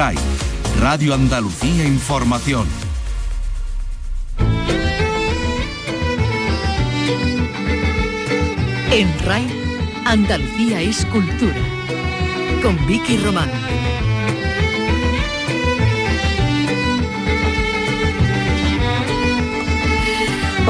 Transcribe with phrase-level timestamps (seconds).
[0.00, 0.16] RAI,
[0.80, 2.66] Radio Andalucía Información.
[8.90, 9.46] En RAI,
[10.06, 11.60] Andalucía es cultura.
[12.62, 13.50] Con Vicky Román.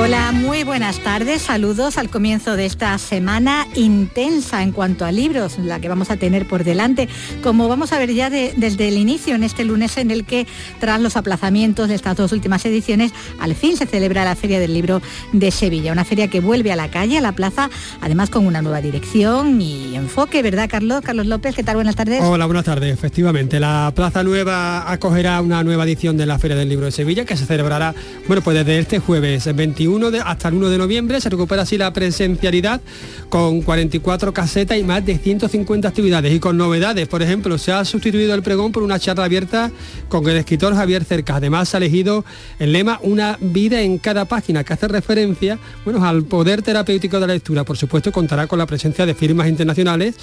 [0.03, 1.43] Hola, muy buenas tardes.
[1.43, 6.17] Saludos al comienzo de esta semana intensa en cuanto a libros, la que vamos a
[6.17, 7.07] tener por delante.
[7.43, 10.47] Como vamos a ver ya desde el inicio en este lunes en el que,
[10.81, 14.73] tras los aplazamientos de estas dos últimas ediciones, al fin se celebra la Feria del
[14.73, 15.03] Libro
[15.35, 15.93] de Sevilla.
[15.93, 17.69] Una feria que vuelve a la calle, a la plaza,
[18.01, 21.03] además con una nueva dirección y enfoque, ¿verdad, Carlos?
[21.03, 21.75] Carlos López, ¿qué tal?
[21.75, 22.23] Buenas tardes.
[22.23, 22.91] Hola, buenas tardes.
[22.91, 27.27] Efectivamente, la Plaza Nueva acogerá una nueva edición de la Feria del Libro de Sevilla
[27.27, 27.95] que se celebrará,
[28.27, 29.90] bueno, pues desde este jueves 21
[30.25, 31.21] hasta el 1 de noviembre.
[31.21, 32.81] Se recupera así la presencialidad
[33.29, 36.33] con 44 casetas y más de 150 actividades.
[36.33, 39.71] Y con novedades, por ejemplo, se ha sustituido el pregón por una charla abierta
[40.09, 41.37] con el escritor Javier Cerca.
[41.37, 42.25] Además, ha elegido
[42.59, 47.27] el lema Una vida en cada página, que hace referencia bueno, al poder terapéutico de
[47.27, 47.65] la lectura.
[47.65, 50.15] Por supuesto, contará con la presencia de firmas internacionales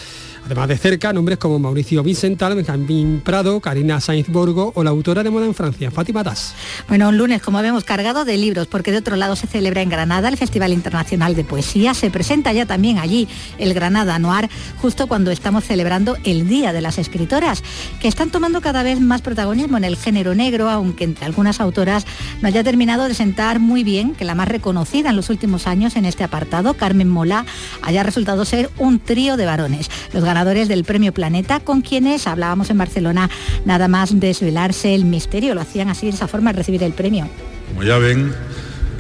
[0.47, 5.21] Además de cerca, nombres como Mauricio Vicental, Benjamín Prado, Karina Sainz Borgo o la autora
[5.21, 6.53] de moda en Francia, Fátima Das.
[6.87, 9.89] Bueno, un lunes, como vemos, cargado de libros, porque de otro lado se celebra en
[9.89, 11.93] Granada el Festival Internacional de Poesía.
[11.93, 14.49] Se presenta ya también allí el Granada Noir,
[14.81, 17.63] justo cuando estamos celebrando el Día de las Escritoras,
[17.99, 22.05] que están tomando cada vez más protagonismo en el género negro, aunque entre algunas autoras
[22.41, 25.95] no haya terminado de sentar muy bien que la más reconocida en los últimos años
[25.95, 27.45] en este apartado, Carmen Mola,
[27.81, 29.89] haya resultado ser un trío de varones.
[30.13, 33.29] Los ganadores del Premio Planeta, con quienes hablábamos en Barcelona,
[33.65, 37.29] nada más desvelarse el misterio, lo hacían así de esa forma al recibir el premio.
[37.69, 38.33] Como ya ven,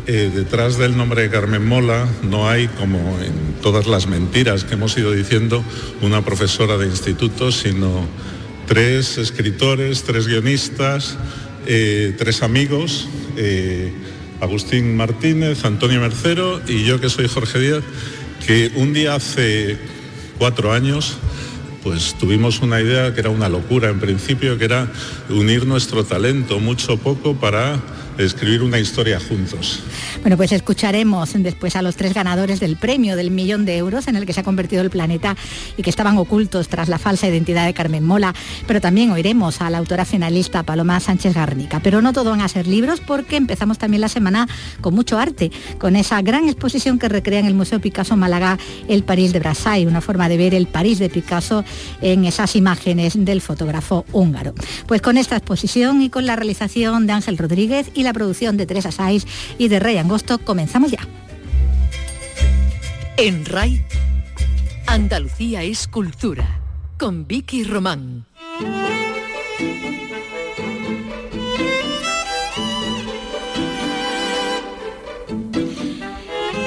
[0.07, 4.75] eh, detrás del nombre de Carmen Mola no hay, como en todas las mentiras que
[4.75, 5.61] hemos ido diciendo,
[6.01, 8.07] una profesora de instituto, sino
[8.67, 11.17] tres escritores, tres guionistas,
[11.65, 13.91] eh, tres amigos, eh,
[14.39, 17.83] Agustín Martínez, Antonio Mercero y yo que soy Jorge Díaz,
[18.45, 19.77] que un día hace
[20.37, 21.17] cuatro años
[21.83, 24.89] pues tuvimos una idea que era una locura en principio, que era
[25.29, 27.81] unir nuestro talento mucho poco para
[28.17, 29.81] escribir una historia juntos.
[30.21, 34.15] Bueno, pues escucharemos después a los tres ganadores del premio del millón de euros en
[34.15, 35.35] el que se ha convertido el planeta
[35.77, 38.33] y que estaban ocultos tras la falsa identidad de Carmen Mola,
[38.65, 41.79] pero también oiremos a la autora finalista Paloma Sánchez Garnica.
[41.81, 44.47] Pero no todo van a ser libros porque empezamos también la semana
[44.81, 48.57] con mucho arte, con esa gran exposición que recrea en el Museo Picasso Málaga
[48.87, 51.63] el París de Brassai, una forma de ver el París de Picasso
[52.01, 54.53] en esas imágenes del fotógrafo húngaro.
[54.87, 58.65] Pues con esta exposición y con la realización de Ángel Rodríguez y la producción de
[58.65, 59.25] Teresa Saiz
[59.57, 60.99] y de Rey Angosto, comenzamos ya.
[63.17, 63.83] En RAI,
[64.85, 66.61] Andalucía es cultura,
[66.97, 68.25] con Vicky Román.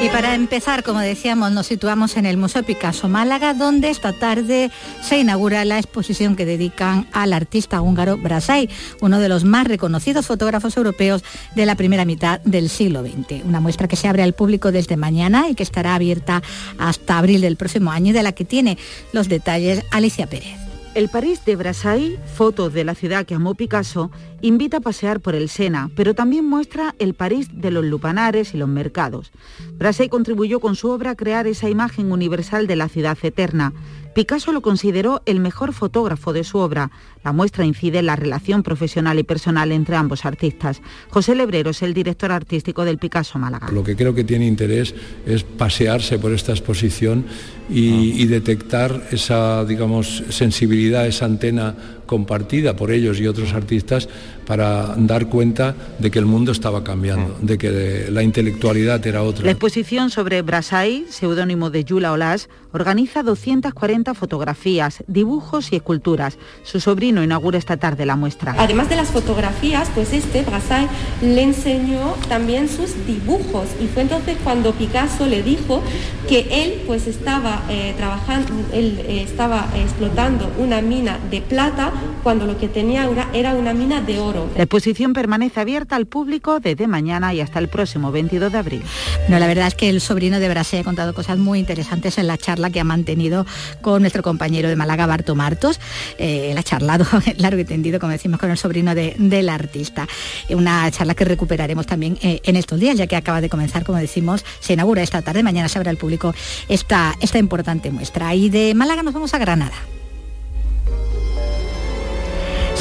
[0.03, 4.71] Y para empezar, como decíamos, nos situamos en el Museo Picasso Málaga, donde esta tarde
[5.03, 8.71] se inaugura la exposición que dedican al artista húngaro Brassai,
[9.03, 11.23] uno de los más reconocidos fotógrafos europeos
[11.55, 13.45] de la primera mitad del siglo XX.
[13.45, 16.43] Una muestra que se abre al público desde mañana y que estará abierta
[16.79, 18.79] hasta abril del próximo año y de la que tiene
[19.13, 20.60] los detalles Alicia Pérez.
[20.93, 25.37] El París de Brassai, foto de la ciudad que amó Picasso, invita a pasear por
[25.37, 29.31] el Sena, pero también muestra el París de los lupanares y los mercados.
[29.75, 33.73] Brassai contribuyó con su obra a crear esa imagen universal de la ciudad eterna.
[34.15, 36.91] Picasso lo consideró el mejor fotógrafo de su obra.
[37.23, 40.83] La muestra incide en la relación profesional y personal entre ambos artistas.
[41.11, 43.71] José Lebrero es el director artístico del Picasso Málaga.
[43.71, 44.95] Lo que creo que tiene interés
[45.27, 47.25] es pasearse por esta exposición
[47.71, 54.09] y, y detectar esa, digamos, sensibilidad, esa antena compartida por ellos y otros artistas
[54.51, 59.45] para dar cuenta de que el mundo estaba cambiando, de que la intelectualidad era otra.
[59.45, 66.37] La exposición sobre Brassai, seudónimo de Yula Olas, organiza 240 fotografías, dibujos y esculturas.
[66.65, 68.57] Su sobrino inaugura esta tarde la muestra.
[68.59, 70.89] Además de las fotografías, pues este Brassai
[71.23, 75.81] le enseñó también sus dibujos y fue entonces cuando Picasso le dijo
[76.29, 81.93] que él pues estaba eh, trabajando, él eh, estaba explotando una mina de plata
[82.25, 84.40] cuando lo que tenía era una mina de oro.
[84.57, 88.83] La exposición permanece abierta al público desde mañana y hasta el próximo 22 de abril.
[89.29, 92.27] No, la verdad es que el sobrino de Brasil ha contado cosas muy interesantes en
[92.27, 93.47] la charla que ha mantenido
[93.81, 95.81] con nuestro compañero de Málaga, Barto Martos.
[96.19, 97.07] Eh, él ha charlado
[97.39, 100.07] largo y tendido, como decimos, con el sobrino del artista.
[100.51, 103.99] Una charla que recuperaremos también eh, en estos días, ya que acaba de comenzar, como
[103.99, 106.35] decimos, se inaugura esta tarde, mañana se abre al público
[106.69, 108.35] esta, esta importante muestra.
[108.35, 110.00] Y de Málaga nos vamos a Granada.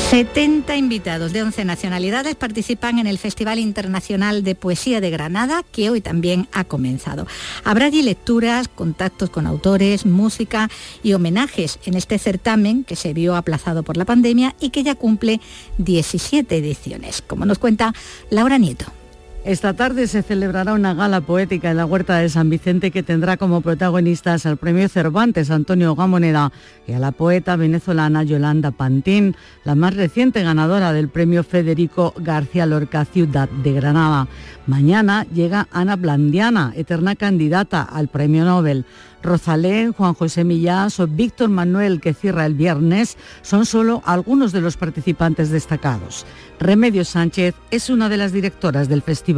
[0.10, 5.92] 70 invitados de 11 nacionalidades participan en el Festival Internacional de Poesía de Granada, que
[5.92, 7.28] hoy también ha comenzado.
[7.64, 10.68] Habrá allí lecturas, contactos con autores, música
[11.04, 14.96] y homenajes en este certamen que se vio aplazado por la pandemia y que ya
[14.96, 15.42] cumple
[15.78, 17.94] 17 ediciones, como nos cuenta
[18.32, 18.99] Laura Nieto.
[19.46, 23.38] Esta tarde se celebrará una gala poética en la Huerta de San Vicente que tendrá
[23.38, 26.52] como protagonistas al premio Cervantes Antonio Gamoneda
[26.86, 32.66] y a la poeta venezolana Yolanda Pantín, la más reciente ganadora del premio Federico García
[32.66, 34.28] Lorca Ciudad de Granada.
[34.68, 38.86] Mañana llega Ana Blandiana, eterna candidata al premio Nobel.
[39.22, 44.62] Rosalén, Juan José Millás o Víctor Manuel, que cierra el viernes, son solo algunos de
[44.62, 46.26] los participantes destacados.
[46.58, 49.29] Remedios Sánchez es una de las directoras del festival.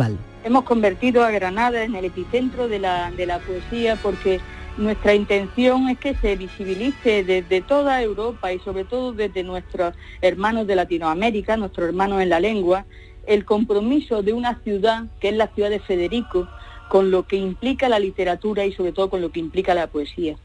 [0.44, 3.12] Hemos convertido a Granada en el epicentro de la,
[3.46, 4.40] poesía porque
[4.78, 10.66] nuestra intención es que se visibilice desde toda Europa y sobre todo desde nuestros hermanos
[10.66, 12.86] de Latinoamérica, nuestros hermanos en la lengua,
[13.28, 16.48] el compromiso de una ciudad, que es la ciudad de Federico,
[16.90, 20.38] con lo que implica la literatura y sobre todo con lo que implica la poesía.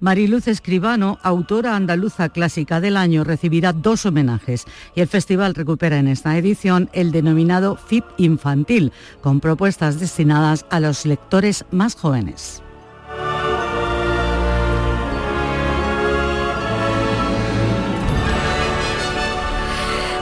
[0.00, 4.64] Mariluz Escribano, autora andaluza clásica del año, recibirá dos homenajes
[4.94, 10.80] y el festival recupera en esta edición el denominado FIP infantil, con propuestas destinadas a
[10.80, 12.63] los lectores más jóvenes.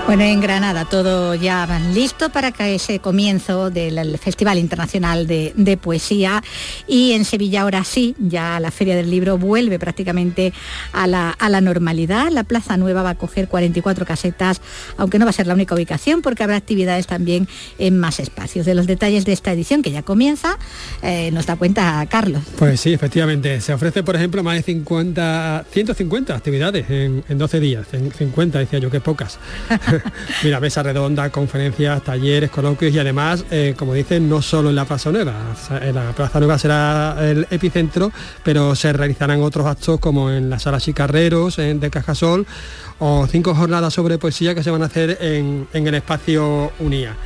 [0.06, 5.78] Bueno, en Granada todo ya van listo para que ese comienzo del Festival Internacional de,
[5.80, 6.42] Poesía
[6.86, 10.52] y en Sevilla ahora sí, ya la Feria del Libro vuelve prácticamente
[10.92, 12.30] a la, normalidad.
[12.30, 14.60] La Plaza Nueva va a coger 44 casetas,
[14.96, 18.66] aunque no va a ser la única ubicación porque habrá actividades también en más espacios.
[18.66, 20.58] De los detalles de esta edición que ya comienza,
[21.02, 22.42] eh, nos da cuenta Carlos.
[22.58, 23.60] Pues sí, efectivamente.
[23.60, 27.86] Se ofrece, por ejemplo, más de 50, 150 actividades en, en 12 días.
[28.18, 29.38] 50, decía yo, que pocas.
[30.42, 34.84] Mira, mesa redonda, conferencias, talleres, coloquios y además, eh, como dicen, no solo en la
[34.84, 35.34] Plaza Nueva.
[35.80, 38.12] En la Plaza Nueva será el epicentro,
[38.42, 42.46] pero se realizarán otros actos como en la sala Chicarreros, en, de Cajasol,
[42.98, 47.16] o cinco jornadas sobre poesía que se van a hacer en, el espacio UNIA.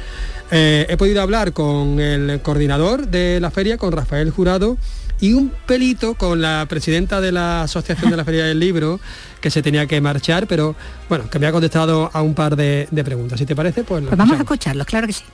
[0.51, 4.79] Eh, he podido hablar con el coordinador de la feria, con Rafael Jurado,
[5.21, 9.01] y un pelito con la presidenta de la Asociación de la Feria del Libro,
[9.41, 10.77] que se tenía que marchar, pero
[11.09, 13.39] bueno, que me ha contestado a un par de, preguntas.
[13.39, 14.05] Si te parece, pues...
[14.05, 15.25] pues vamos a escucharlos, claro que sí.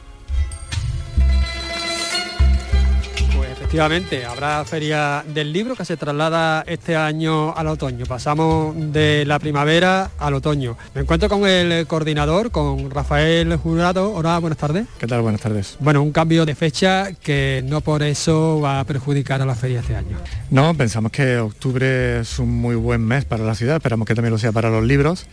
[3.73, 8.05] Efectivamente, habrá feria del libro que se traslada este año al otoño.
[8.05, 10.77] Pasamos de la primavera al otoño.
[10.95, 14.13] Me encuentro con el coordinador, con Rafael Jurado.
[14.13, 14.89] Hola, buenas tardes.
[14.99, 15.23] ¿Qué tal?
[15.23, 15.79] Buenas tardes.
[15.81, 19.81] Bueno, un cambio de fecha que no por eso va a perjudicar a la feria
[19.81, 20.19] este año.
[20.51, 24.33] No, pensamos que octubre es un muy buen mes para la ciudad, esperamos que también
[24.33, 25.25] lo sea para los libros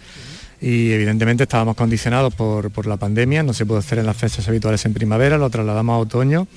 [0.61, 4.47] y evidentemente estábamos condicionados por, por, la pandemia, no se puede hacer en las fechas
[4.47, 6.47] habituales en primavera, lo trasladamos a otoño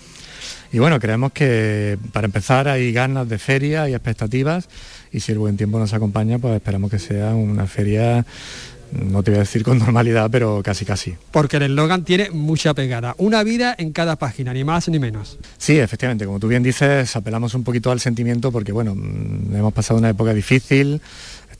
[0.72, 4.68] y bueno, creemos que para empezar hay ganas de feria, y expectativas
[5.12, 8.24] y si el buen tiempo nos acompaña, pues esperamos que sea una feria
[8.92, 11.14] no te voy a decir con normalidad, pero casi casi.
[11.30, 15.38] Porque el eslogan tiene mucha pegada, una vida en cada página, ni más ni menos.
[15.58, 19.72] Sí, efectivamente, como tú bien dices, apelamos un poquito al sentimiento porque bueno, mm, hemos
[19.72, 21.00] pasado una época difícil,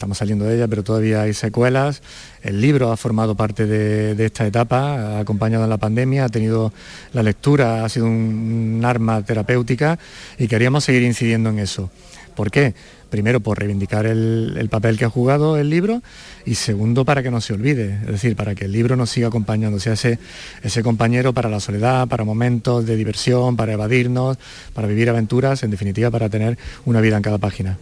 [0.03, 2.03] estamos saliendo de ella, pero todavía hay secuelas.
[2.43, 6.73] El libro ha formado parte de, esta etapa, ha acompañado en la pandemia, ha tenido
[7.13, 10.01] la lectura, ha sido un, arma terapéutica
[10.39, 11.89] y queríamos seguir incidiendo en eso.
[12.35, 12.75] ¿Por qué?
[13.11, 16.03] Primero, por reivindicar el, papel que ha jugado el libro
[16.45, 19.29] y segundo, para que no se olvide, es decir, para que el libro nos siga
[19.29, 20.19] acompañando, sea ese,
[20.65, 24.37] ese compañero para la soledad, para momentos de diversión, para evadirnos,
[24.75, 27.79] para vivir aventuras, en definitiva, para tener una vida en cada página.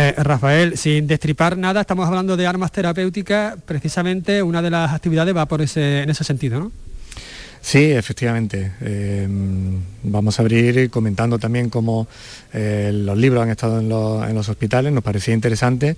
[0.00, 5.36] Eh, Rafael, sin destripar nada, estamos hablando de armas terapéuticas, precisamente una de las actividades
[5.36, 6.72] va por ese, en ese sentido, ¿no?
[7.60, 8.74] Sí, efectivamente.
[8.80, 9.26] Eh,
[10.04, 12.06] vamos a abrir comentando también cómo
[12.52, 14.92] eh, los libros han estado en los, en los, hospitales.
[14.92, 15.96] Nos parecía interesante,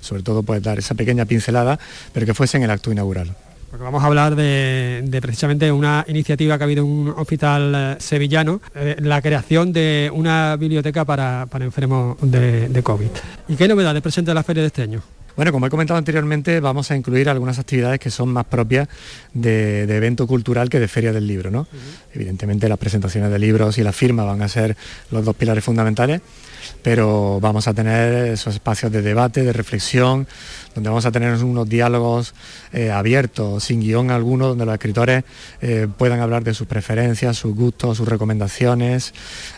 [0.00, 1.78] sobre todo pues dar esa pequeña pincelada,
[2.14, 3.36] pero que fuese en el acto inaugural.
[3.72, 7.96] Porque vamos a hablar de, precisamente una iniciativa que ha habido en un hospital eh,
[8.00, 13.08] sevillano, eh, la creación de una biblioteca para, enfermos de, de, COVID.
[13.48, 15.02] ¿Y qué novedades presenta la feria de este año?
[15.36, 18.88] Bueno, como he comentado anteriormente, vamos a incluir algunas actividades que son más propias
[19.32, 21.50] de, evento cultural que de feria del libro.
[21.50, 21.66] ¿no?
[22.12, 24.76] Evidentemente las presentaciones de libros y la firma van a ser
[25.10, 26.20] los dos pilares fundamentales,
[26.82, 30.26] pero vamos a tener esos espacios de debate, de reflexión,
[30.74, 32.34] donde vamos a tener unos diálogos
[32.72, 35.24] eh, abiertos, sin guion alguno, donde los escritores
[35.60, 39.12] eh, puedan hablar de sus preferencias, sus gustos, sus recomendaciones.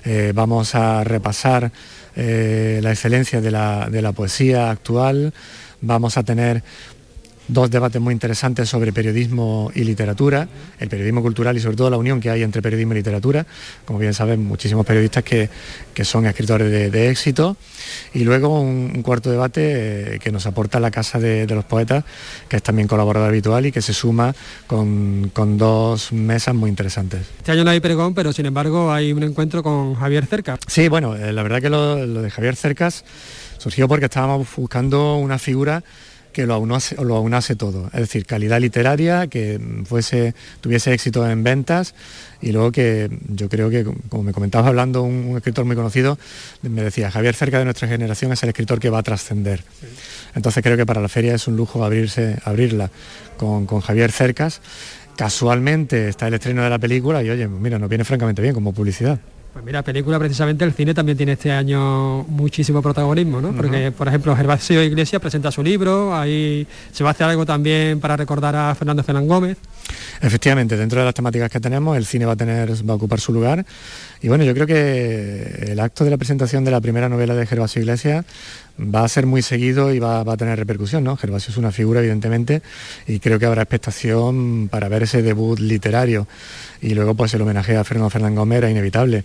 [0.05, 1.71] Eh, vamos a repasar
[2.17, 5.35] la excelencia de la, de la poesía actual
[5.87, 6.63] vamos a tener
[7.49, 10.49] dos debates muy interesantes sobre periodismo y literatura,
[10.79, 13.47] el periodismo cultural y sobre todo la unión que hay entre periodismo y literatura.
[13.85, 15.49] Como bien saben, muchísimos periodistas que,
[16.05, 17.57] son escritores de, éxito.
[18.13, 22.05] Y luego un, cuarto debate eh, que nos aporta la Casa de, los Poetas,
[22.49, 24.35] que es también colaborador habitual y que se suma
[24.67, 27.23] con, dos mesas muy interesantes.
[27.39, 30.59] Este año no hay pregón, pero sin embargo hay un encuentro con Javier Cercas.
[30.67, 33.05] Sí, bueno, eh, la verdad que lo, lo de Javier Cercas
[33.59, 35.83] surgió porque estábamos buscando una figura
[36.35, 41.43] que lo aunase, lo aunase todo, es decir, calidad literaria, que fuese, tuviese éxito en
[41.43, 41.95] ventas
[42.43, 46.19] y luego que yo creo que, como me comentaba hablando un, escritor muy conocido,
[46.61, 49.65] me decía, Javier cerca de nuestra generación es el escritor que va a trascender.
[50.35, 52.91] Entonces creo que para la feria es un lujo abrirse, abrirla
[53.39, 54.61] con, con Javier Cercas.
[55.17, 58.75] Casualmente está el estreno de la película y oye, mira, nos viene francamente bien como
[58.75, 59.19] publicidad.
[59.55, 63.53] Pues mira, película precisamente el cine también tiene este año muchísimo protagonismo, ¿no?
[63.53, 68.01] Porque, por ejemplo, Gervasio Iglesias presenta su libro, ahí se va a hacer algo también
[68.01, 69.57] para recordar a Fernando Fernán Gómez.
[70.21, 73.21] Efectivamente, dentro de las temáticas que tenemos, el cine va a tener, va a ocupar
[73.21, 73.65] su lugar.
[74.21, 77.47] Y bueno, yo creo que el acto de la presentación de la primera novela de
[77.47, 78.25] Gervasio Iglesias
[78.79, 81.17] va a ser muy seguido y va, a tener repercusión, ¿no?
[81.17, 82.63] Gervasio es una figura, evidentemente,
[83.07, 86.27] y creo que habrá expectación para ver ese debut literario.
[86.81, 89.25] Y luego, pues el homenaje a Fernando Fernán Gómez era inevitable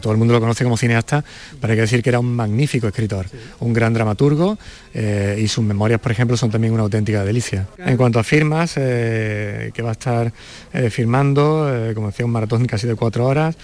[0.00, 1.24] todo el mundo lo conoce como cineasta,
[1.60, 3.26] pero hay que decir que era un magnífico escritor,
[3.60, 4.58] un gran dramaturgo
[4.94, 7.66] eh, y sus memorias, por ejemplo, son también una auténtica delicia.
[7.78, 10.32] En cuanto a firmas, eh, que va a estar
[10.72, 13.56] eh, firmando, como decía, un maratón casi de cuatro horas,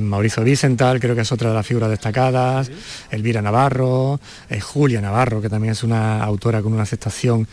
[0.00, 2.70] Mauricio Vicental, creo que es otra de las figuras destacadas,
[3.10, 4.20] Elvira Navarro,
[4.60, 7.46] Julia Navarro, que también es una autora con una aceptación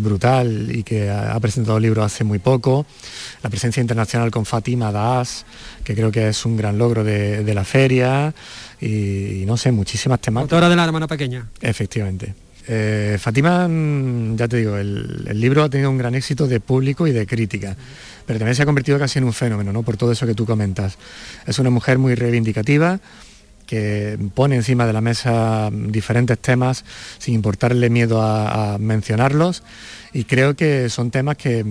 [0.00, 2.86] brutal y que ha, ha presentado libros hace muy poco,
[3.42, 5.44] la presencia internacional con Fatima Das,
[5.86, 8.34] que creo que es un gran logro de, la feria
[8.80, 10.52] y, no sé, muchísimas temáticas.
[10.52, 11.46] Autora de la hermana pequeña.
[11.60, 12.34] Efectivamente.
[12.66, 17.06] Eh, Fátima, mm, ya te digo, el, libro ha tenido un gran éxito de público
[17.06, 17.76] y de crítica,
[18.26, 19.84] pero también se ha convertido casi en un fenómeno, ¿no?
[19.84, 20.98] Por todo eso que tú comentas.
[21.46, 22.98] Es una mujer muy reivindicativa,
[23.64, 26.84] que pone encima de la mesa diferentes temas
[27.18, 29.62] sin importarle miedo a mencionarlos
[30.12, 31.64] y creo que son temas que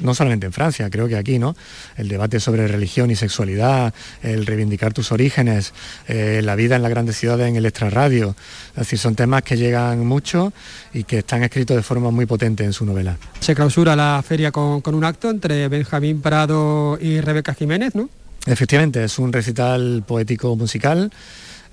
[0.00, 1.54] no solamente en Francia, creo que aquí, ¿no?
[1.96, 5.72] El debate sobre religión y sexualidad, el reivindicar tus orígenes,
[6.08, 8.34] eh, la vida en las grandes ciudades en el extrarradio.
[8.70, 10.52] Es decir, son temas que llegan mucho
[10.92, 13.16] y que están escritos de forma muy potente en su novela.
[13.40, 18.08] Se clausura la feria con, un acto entre Benjamín Prado y Rebeca Jiménez, ¿no?
[18.46, 21.12] Efectivamente, es un recital poético musical.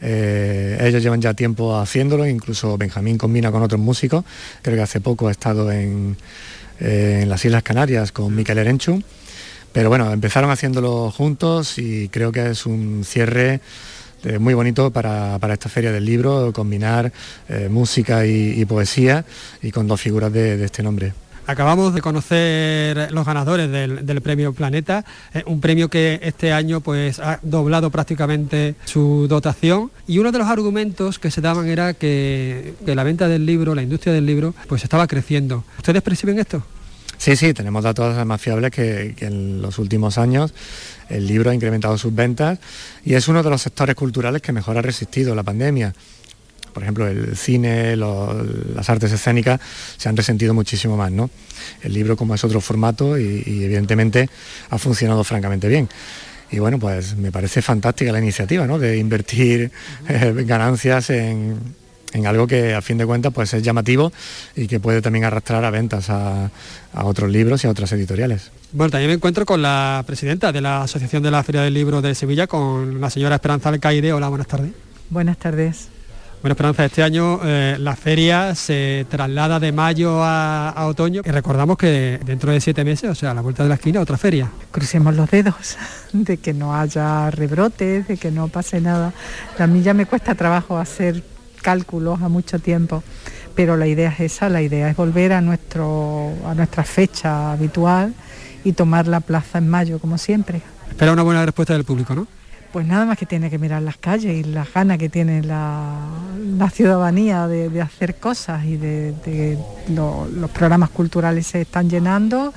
[0.02, 4.24] Eh, ellos llevan ya tiempo haciéndolo, incluso Benjamín combina con otros músicos.
[4.62, 6.16] Creo que hace poco ha estado en,
[6.80, 9.02] eh, en las Islas Canarias con Miquel Erenchu.
[9.72, 13.62] Pero bueno, empezaron haciéndolo juntos y creo que es un cierre
[14.24, 17.12] eh, muy bonito para, esta feria del libro, combinar
[17.48, 19.24] eh, música y, poesía
[19.62, 21.14] y con dos figuras de, este nombre.
[21.50, 25.04] Acabamos de conocer los ganadores del, premio Planeta,
[25.48, 30.48] un premio que este año pues, ha doblado prácticamente su dotación y uno de los
[30.48, 34.54] argumentos que se daban era que, que la venta del libro, la industria del libro,
[34.68, 35.64] pues estaba creciendo.
[35.80, 36.64] ¿Ustedes perciben esto?
[37.18, 40.54] Sí, sí, tenemos datos más fiables que, en los últimos años
[41.10, 42.60] el libro ha incrementado sus ventas
[43.04, 45.96] y es uno de los sectores culturales que mejor ha resistido la pandemia.
[46.80, 49.60] Por ejemplo, el cine, las artes escénicas
[49.98, 51.30] se han resentido muchísimo más, ¿no?
[51.84, 54.30] El libro como es otro formato y, evidentemente
[54.70, 55.90] ha funcionado francamente bien.
[56.52, 58.80] Y bueno, pues me parece fantástica la iniciativa, ¿no?
[58.80, 59.74] De invertir
[60.08, 61.60] eh, ganancias en,
[62.14, 64.14] en algo que a fin de cuentas pues es llamativo
[64.56, 66.50] y que puede también arrastrar a ventas a,
[67.04, 68.52] otros libros y a otras editoriales.
[68.72, 72.02] Bueno, también me encuentro con la presidenta de la Asociación de la Feria del Libro
[72.02, 74.14] de Sevilla, con la señora Esperanza Alcaide.
[74.14, 74.72] Hola, buenas tardes.
[75.10, 75.99] Buenas tardes.
[76.42, 81.32] Bueno, Esperanza, este año eh, la feria se traslada de mayo a, a, otoño y
[81.32, 84.18] recordamos que dentro de siete meses, o sea, a la vuelta de la esquina, otra
[84.18, 84.50] feria.
[84.72, 85.78] Crucemos los dedos
[86.14, 89.12] de que no haya rebrotes, de que no pase nada.
[89.58, 91.24] A mí ya me cuesta trabajo hacer
[91.62, 93.04] cálculos a mucho tiempo,
[93.54, 98.14] pero la idea es esa, la idea es volver a, nuestro, a nuestra fecha habitual
[98.64, 100.62] y tomar la plaza en mayo, como siempre.
[100.88, 102.28] Espera una buena respuesta del público, ¿no?
[102.72, 105.98] Pues nada más que tiene que mirar las calles y las ganas que tiene la,
[106.72, 109.58] ciudadanía de, hacer cosas y de,
[109.88, 112.54] los programas culturales se están llenando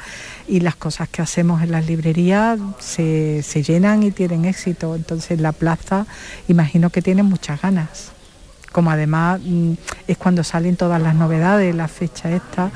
[0.47, 4.95] y las cosas que hacemos en las librerías se, se llenan y tienen éxito.
[4.95, 6.07] Entonces la plaza
[6.47, 8.13] imagino que tiene muchas ganas
[8.73, 9.75] como además mm,
[10.09, 12.71] es cuando salen todas las novedades, la fecha esta,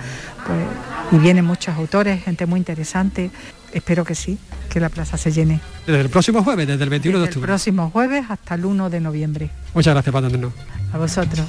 [0.46, 0.64] pues,
[1.10, 3.30] y vienen muchos autores, gente muy interesante.
[3.72, 4.38] Espero que sí,
[4.68, 5.60] que la plaza se llene.
[5.86, 7.44] Desde el próximo jueves, desde el 21 de octubre.
[7.44, 9.50] El próximo jueves hasta el 1 de noviembre.
[9.72, 10.52] Muchas gracias por atendernos.
[10.92, 11.46] A vosotros.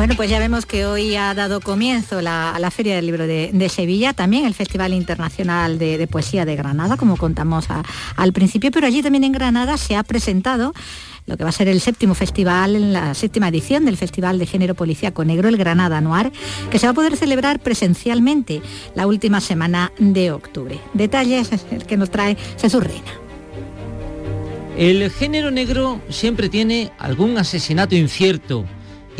[0.00, 3.68] Bueno, pues ya vemos que hoy ha dado comienzo la, la Feria del Libro de,
[3.68, 7.66] Sevilla, también el Festival Internacional de, Poesía de Granada, como contamos
[8.16, 10.72] al principio, pero allí también en Granada se ha presentado
[11.26, 14.74] lo que va a ser el séptimo festival, la séptima edición del Festival de Género
[14.74, 16.32] Policíaco Negro, el Granada Noir,
[16.70, 18.62] que se va a poder celebrar presencialmente
[18.94, 20.80] la última semana de octubre.
[20.94, 21.50] Detalles
[21.86, 23.12] que nos trae Jesús Reina.
[24.78, 28.64] El género negro siempre tiene algún asesinato incierto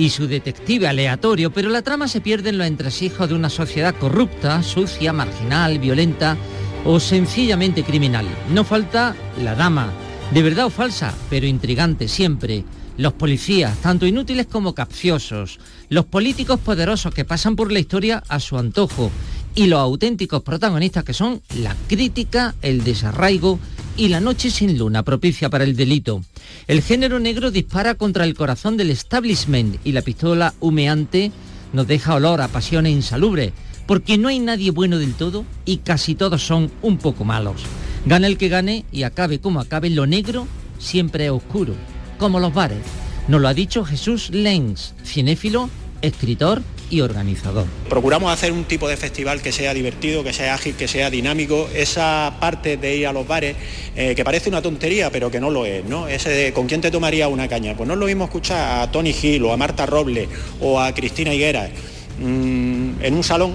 [0.01, 3.95] y su detective aleatorio, pero la trama se pierde en los entresijos de una sociedad
[3.95, 6.39] corrupta, sucia, marginal, violenta
[6.87, 8.27] o sencillamente criminal.
[8.51, 9.93] No falta la dama,
[10.33, 12.65] de verdad o falsa, pero intrigante siempre.
[12.97, 15.61] Los policías, tanto inútiles como capciosos.
[15.91, 19.11] Los políticos poderosos que pasan por la historia a su antojo.
[19.55, 23.59] Y los auténticos protagonistas que son la crítica, el desarraigo
[23.97, 26.23] y la noche sin luna propicia para el delito.
[26.67, 31.33] El género negro dispara contra el corazón del establishment y la pistola humeante
[31.73, 33.53] nos deja olor a pasiones insalubres,
[33.87, 37.63] porque no hay nadie bueno del todo y casi todos son un poco malos.
[38.07, 40.47] Gane el que gane y acabe como acabe, lo negro
[40.79, 41.75] siempre es oscuro,
[42.19, 42.83] como los bares.
[43.29, 45.69] Nos lo ha dicho Jesús Lenz, cinéfilo,
[46.03, 47.67] escritor y organizador.
[47.89, 51.69] Procuramos hacer un tipo de festival que sea divertido, que sea ágil, que sea dinámico.
[51.75, 53.57] Esa parte de ir a los bares,
[53.97, 56.09] eh, que parece una tontería, pero que no lo es, ¿no?
[56.09, 57.77] Ese de con quién te tomaría una caña.
[57.77, 60.29] Pues no es lo mismo escuchar a Tony Gil o a Marta Robles
[60.61, 61.71] o a Cristina Higuera
[62.19, 63.55] mm, en un salón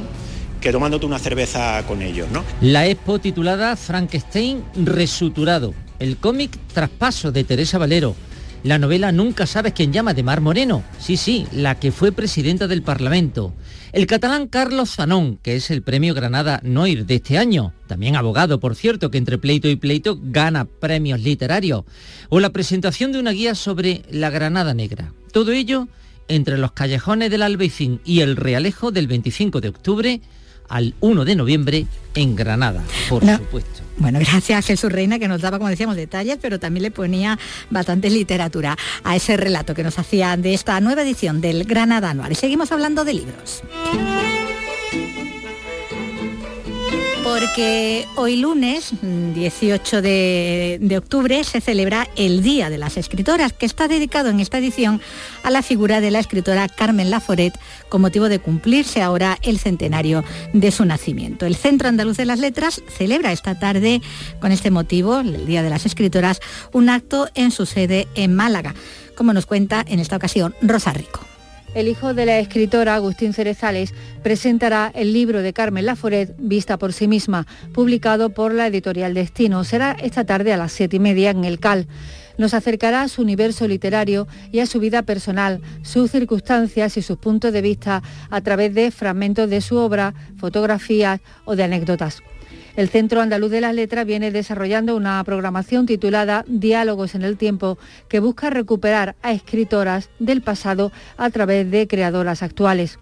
[0.61, 2.43] que tomándote una cerveza con ellos, ¿no?
[2.61, 8.15] La expo titulada Frankenstein resuturado, el cómic Traspaso de Teresa Valero,
[8.65, 12.67] la novela Nunca sabes quién llama de Mar Moreno, sí, sí, la que fue presidenta
[12.67, 13.53] del Parlamento.
[13.93, 18.59] El catalán Carlos Zanón, que es el premio Granada Noir de este año, también abogado,
[18.59, 21.83] por cierto, que entre pleito y pleito gana premios literarios.
[22.29, 25.13] O la presentación de una guía sobre la Granada Negra.
[25.31, 25.87] Todo ello
[26.27, 30.21] entre los callejones del Albeicín y el Realejo del 25 de octubre
[30.69, 33.81] al 1 de noviembre en Granada, por supuesto.
[33.97, 37.39] Bueno, gracias a Jesús Reina que nos daba, como decíamos, detalles, pero también le ponía
[37.69, 42.31] bastante literatura a ese relato que nos hacía de esta nueva edición del Granada Anual.
[42.31, 43.63] Y seguimos hablando de libros
[47.25, 53.87] porque hoy lunes, 18 de, octubre, se celebra el Día de las Escritoras, que está
[53.87, 55.01] dedicado en esta edición
[55.41, 57.57] a la figura de la escritora Carmen Laforet,
[57.89, 61.47] con motivo de cumplirse ahora el centenario de su nacimiento.
[61.47, 64.03] El Centro Andaluz de las Letras celebra esta tarde,
[64.39, 66.41] con este motivo, el Día de las Escritoras,
[66.73, 68.75] un acto en su sede en Málaga,
[69.15, 71.34] como nos cuenta en esta ocasión Rosa Rico.
[71.75, 76.93] El hijo de la escritora, Agustín Cerezales, presentará el libro de Carmen Laforet, Vista por
[76.93, 79.65] sí misma, publicado por la editorial Destino.
[79.65, 81.87] Será esta tarde a las siete y media en el CAL.
[82.37, 87.17] Nos acercará a su universo literario y a su vida personal, sus circunstancias y sus
[87.17, 92.23] puntos de vista a través de fragmentos de su obra, fotografías o de anécdotas.
[92.75, 97.77] El Centro Andaluz de las Letras viene desarrollando una programación titulada Diálogos en el Tiempo
[98.09, 102.99] que busca recuperar a escritoras del pasado a través de creadoras actuales.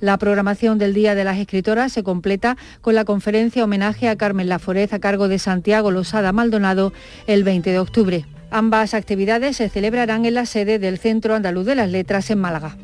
[0.00, 4.48] La programación del Día de las Escritoras se completa con la conferencia homenaje a Carmen
[4.48, 6.92] Laforez a cargo de Santiago Losada Maldonado
[7.26, 8.26] el 20 de octubre.
[8.50, 12.76] Ambas actividades se celebrarán en la sede del Centro Andaluz de las Letras en Málaga.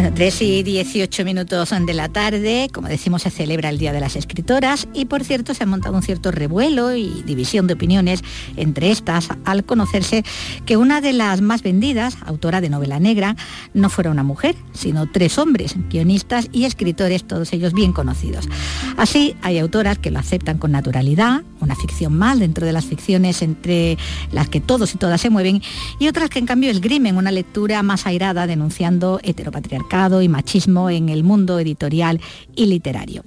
[0.00, 4.00] Bueno, 3 y 18 minutos de la tarde, como decimos, se celebra el Día de
[4.00, 8.22] las Escritoras y por cierto se ha montado un cierto revuelo y división de opiniones
[8.56, 10.24] entre estas al conocerse
[10.64, 13.36] que una de las más vendidas, autora de novela negra,
[13.74, 18.48] no fuera una mujer, sino tres hombres, guionistas y escritores, todos ellos bien conocidos.
[18.96, 23.42] Así hay autoras que lo aceptan con naturalidad, una ficción mal dentro de las ficciones
[23.42, 23.98] entre
[24.32, 25.60] las que todos y todas se mueven,
[25.98, 29.89] y otras que en cambio esgrimen una lectura más airada denunciando heteropatriarcado
[30.22, 32.20] y machismo en el mundo editorial
[32.54, 33.22] y literario.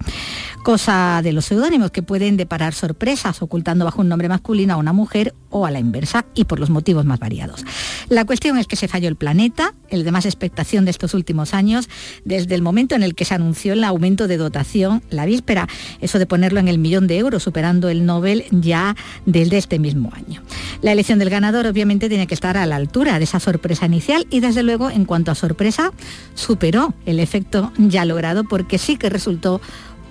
[0.63, 4.93] Cosa de los seudónimos que pueden deparar sorpresas ocultando bajo un nombre masculino a una
[4.93, 7.65] mujer o a la inversa y por los motivos más variados.
[8.07, 11.53] La cuestión es que se falló el planeta, el de más expectación de estos últimos
[11.53, 11.89] años,
[12.23, 15.67] desde el momento en el que se anunció el aumento de dotación la víspera,
[15.99, 18.95] eso de ponerlo en el millón de euros, superando el Nobel ya
[19.25, 20.41] desde este mismo año.
[20.81, 24.27] La elección del ganador obviamente tiene que estar a la altura de esa sorpresa inicial
[24.29, 25.91] y desde luego en cuanto a sorpresa,
[26.35, 29.59] superó el efecto ya logrado porque sí que resultó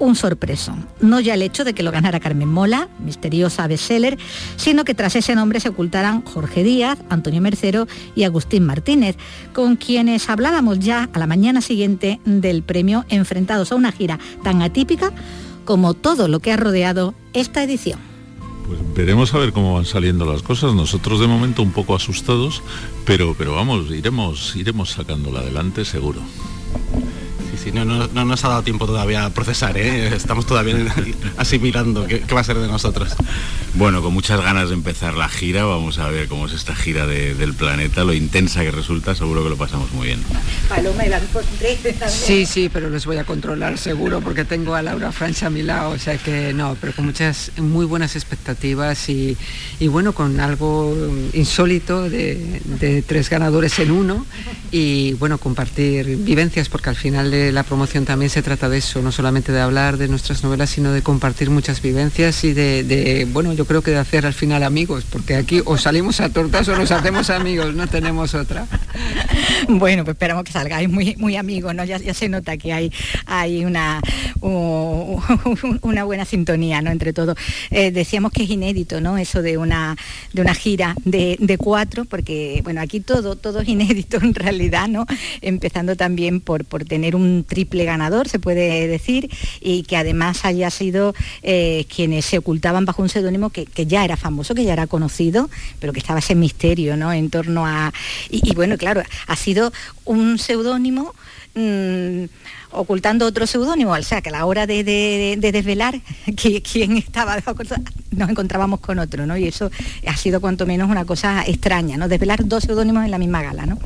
[0.03, 0.75] un sorpreso.
[1.01, 4.19] No ya el hecho de que lo ganara Carmen Mola, misteriosa bestseller,
[4.57, 7.87] sino que tras ese nombre se ocultaran Jorge Díaz, Antonio Mercero
[8.17, 9.17] y Agustín Martínez,
[9.53, 14.61] con quienes hablábamos ya a la mañana siguiente del premio, enfrentados a una gira tan
[14.61, 15.13] atípica
[15.65, 18.01] como todo lo que ha rodeado esta edición.
[18.67, 20.75] Pues veremos a ver cómo van saliendo las cosas.
[20.75, 22.61] Nosotros de momento un poco asustados,
[23.05, 26.21] pero, pero vamos, iremos, iremos sacándola adelante seguro.
[27.53, 30.09] Sí, sí, no, no, no nos ha dado tiempo todavía a procesar, ¿eh?
[30.17, 30.75] estamos todavía
[31.37, 33.11] asimilando qué, qué va a ser de nosotros.
[33.75, 37.07] Bueno, con muchas ganas de empezar la gira, vamos a ver cómo es esta gira
[37.07, 40.21] de- del planeta, lo intensa que resulta, seguro que lo pasamos muy bien.
[40.69, 41.21] Paloma y la
[42.09, 45.63] Sí, sí, pero los voy a controlar seguro porque tengo a Laura Francia a mi
[45.63, 49.37] lado, o sea que no, pero con muchas muy buenas expectativas y,
[49.79, 50.97] y bueno, con algo
[51.35, 54.25] insólito de, de tres ganadores en uno
[54.71, 59.03] y bueno, compartir vivencias porque al final de la promoción también se trata de eso,
[59.03, 63.53] no solamente de hablar de nuestras novelas, sino de compartir muchas vivencias y de, bueno,
[63.55, 66.77] yo creo que de hacer al final amigos, porque aquí o salimos a tortas o
[66.77, 68.67] nos hacemos amigos, no tenemos otra.
[69.69, 71.85] Bueno, pues esperamos que salgáis muy, muy amigos, ¿no?
[71.85, 72.93] Ya, ya se nota que hay,
[73.27, 74.01] hay una,
[74.41, 76.91] una buena sintonía, ¿no?
[76.91, 77.37] Entre todos.
[77.71, 79.17] Eh, decíamos que es inédito, ¿no?
[79.19, 79.97] Eso de una,
[80.33, 84.89] de una gira de, de cuatro, porque, bueno, aquí todo, todo es inédito en realidad,
[84.89, 85.07] ¿no?
[85.41, 90.71] Empezando también por, por tener un triple ganador, se puede decir, y que además haya
[90.71, 94.73] sido eh, quienes se ocultaban bajo un seudónimo que, que ya era famoso, que ya
[94.75, 95.49] era conocido,
[95.81, 97.13] pero que estaba ese misterio, ¿no?
[97.13, 97.93] En torno a...
[98.31, 99.73] Y, bueno, claro, ha sido
[100.05, 101.15] un seudónimo
[101.55, 102.25] mm,
[102.73, 106.01] ocultando otro seudónimo, o sea que a la hora de, de- de desvelar
[106.37, 107.37] que- quién estaba
[108.13, 109.37] nos encontrábamos con otro, ¿no?
[109.37, 109.71] Y eso
[110.07, 112.09] ha sido cuanto menos una cosa extraña, ¿no?
[112.09, 113.79] Desvelar dos seudónimos en la misma gala, ¿no?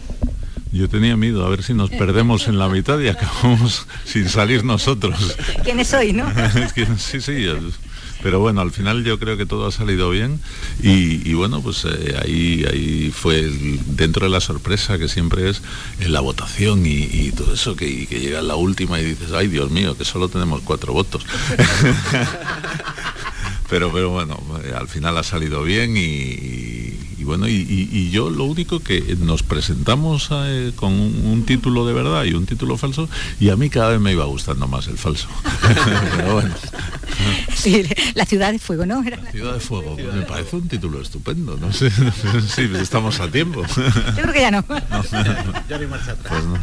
[0.73, 4.65] Yo tenía miedo a ver si nos perdemos en la mitad y acabamos sin salir
[4.65, 5.37] nosotros.
[5.65, 6.27] ¿Quiénes sois, no?
[6.99, 7.47] Sí, sí.
[8.23, 10.41] Pero bueno, al final yo creo que todo ha salido bien
[10.83, 15.49] y, y bueno, pues eh, ahí, ahí fue el- dentro de la sorpresa que siempre
[15.51, 15.63] es
[16.01, 19.33] en la votación y, y todo eso, que, y que llega la última y dices,
[19.33, 21.25] ay Dios mío, que solo tenemos cuatro votos.
[23.71, 26.95] pero, pero bueno, eh, al final ha salido bien y
[27.27, 31.87] bueno, y, y- y yo lo único que nos presentamos eh, con un, un título
[31.87, 33.09] de verdad y un título falso
[33.41, 35.29] y a mí cada vez me iba gustando más el falso.
[36.17, 36.55] pero bueno.
[37.55, 37.83] Sí,
[38.15, 39.03] la ciudad de fuego, ¿no?
[39.03, 43.63] Era- Ciudad de Fuego, me parece un título estupendo, no sé, sí, estamos a tiempo.
[44.17, 44.65] Yo creo que ya no.
[45.69, 46.29] Ya no marcha atrás.
[46.33, 46.59] Pues no.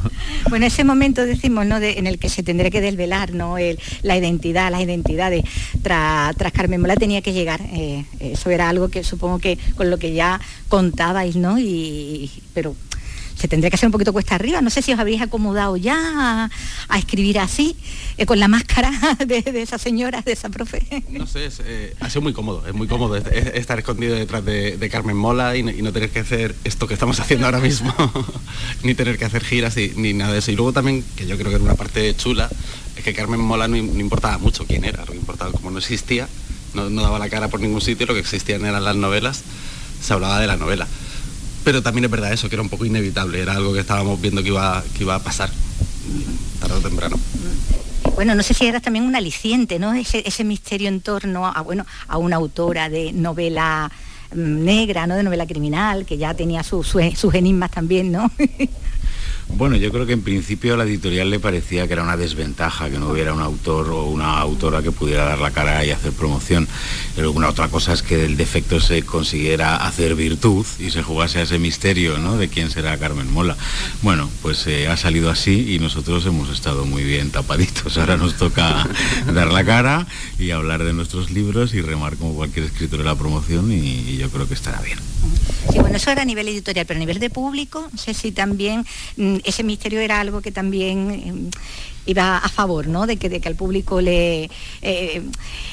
[0.49, 1.79] Bueno, ese momento decimos, ¿no?
[1.79, 3.57] De- en el que se tendría que desvelar, ¿no?
[3.57, 5.43] El- la identidad, las identidades.
[5.81, 7.61] Tras, tras Carmen Mola tenía que llegar.
[7.73, 10.39] eh, eso era algo que supongo que con lo que ya
[10.69, 11.59] contabais, ¿no?
[11.59, 12.75] Y pero
[13.37, 14.61] se tendría que hacer un poquito cuesta arriba.
[14.61, 16.49] No sé si os habréis acomodado ya
[16.89, 17.75] a, escribir así,
[18.17, 18.91] eh, con la máscara
[19.27, 21.03] de, de esa señora, de esa profe.
[21.09, 24.45] No sé, eh, ha sido muy cómodo, es muy cómodo es- es- estar escondido detrás
[24.45, 27.93] de, Carmen Mola y, no- tener que hacer esto que estamos haciendo ahora mismo,
[28.83, 30.51] ni tener que hacer giras y- ni nada de eso.
[30.51, 32.49] Y luego también, que yo creo que era una parte chula,
[32.95, 35.71] es que Carmen Mola no, im- no importaba mucho quién era, lo que importaba como
[35.71, 36.29] no existía,
[36.75, 39.41] no daba la cara por ningún sitio, lo que existían eran las novelas,
[40.03, 40.87] se hablaba de la novela.
[41.63, 44.43] Pero también es verdad eso, que era un poco inevitable, era algo que estábamos viendo
[44.43, 45.49] que iba, que iba a pasar
[46.59, 47.17] tarde o temprano.
[48.15, 49.93] Bueno, no sé si era también un aliciente, ¿no?
[49.93, 53.89] Ese, ese misterio en torno a, bueno, a una autora de novela
[54.35, 55.15] mm, negra, ¿no?
[55.15, 58.29] De novela criminal, que ya tenía su- su- sus enigmas también, ¿no?
[59.55, 62.89] Bueno, yo creo que en principio a la editorial le parecía que era una desventaja
[62.89, 66.11] que no hubiera un autor o una autora que pudiera dar la cara y hacer
[66.11, 66.67] promoción.
[67.15, 71.37] Pero una otra cosa es que del defecto se consiguiera hacer virtud y se jugase
[71.37, 72.35] a ese misterio ¿no?
[72.37, 73.55] de quién será Carmen Mola.
[74.01, 77.97] Bueno, pues eh, ha salido así y nosotros hemos estado muy bien tapaditos.
[77.99, 78.87] Ahora nos toca
[79.33, 80.07] dar la cara
[80.39, 84.17] y hablar de nuestros libros y remar como cualquier escritor de la promoción y, y
[84.17, 85.12] yo creo que estará bien.
[85.71, 88.31] Sí, bueno, eso era a nivel editorial, pero a nivel de público, no sé si
[88.31, 88.85] también
[89.17, 91.49] mm, ese misterio era algo que también mm,
[92.05, 93.07] iba a favor, ¿no?
[93.07, 94.49] De que, de que al público le,
[94.81, 95.21] eh,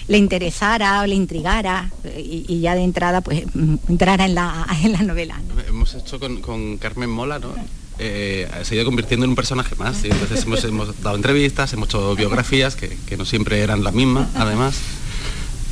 [0.06, 4.92] le interesara o le intrigara y, ya de entrada pues mm, entrara en la, en
[4.92, 5.40] la novela.
[5.48, 5.60] ¿no?
[5.68, 7.52] Hemos hecho con, Carmen Mola, ¿no?
[7.98, 10.04] Eh, se ha ido convirtiendo en un personaje más.
[10.04, 13.92] y entonces hemos, hemos dado entrevistas, hemos hecho biografías, que, que no siempre eran las
[13.92, 14.76] mismas, además.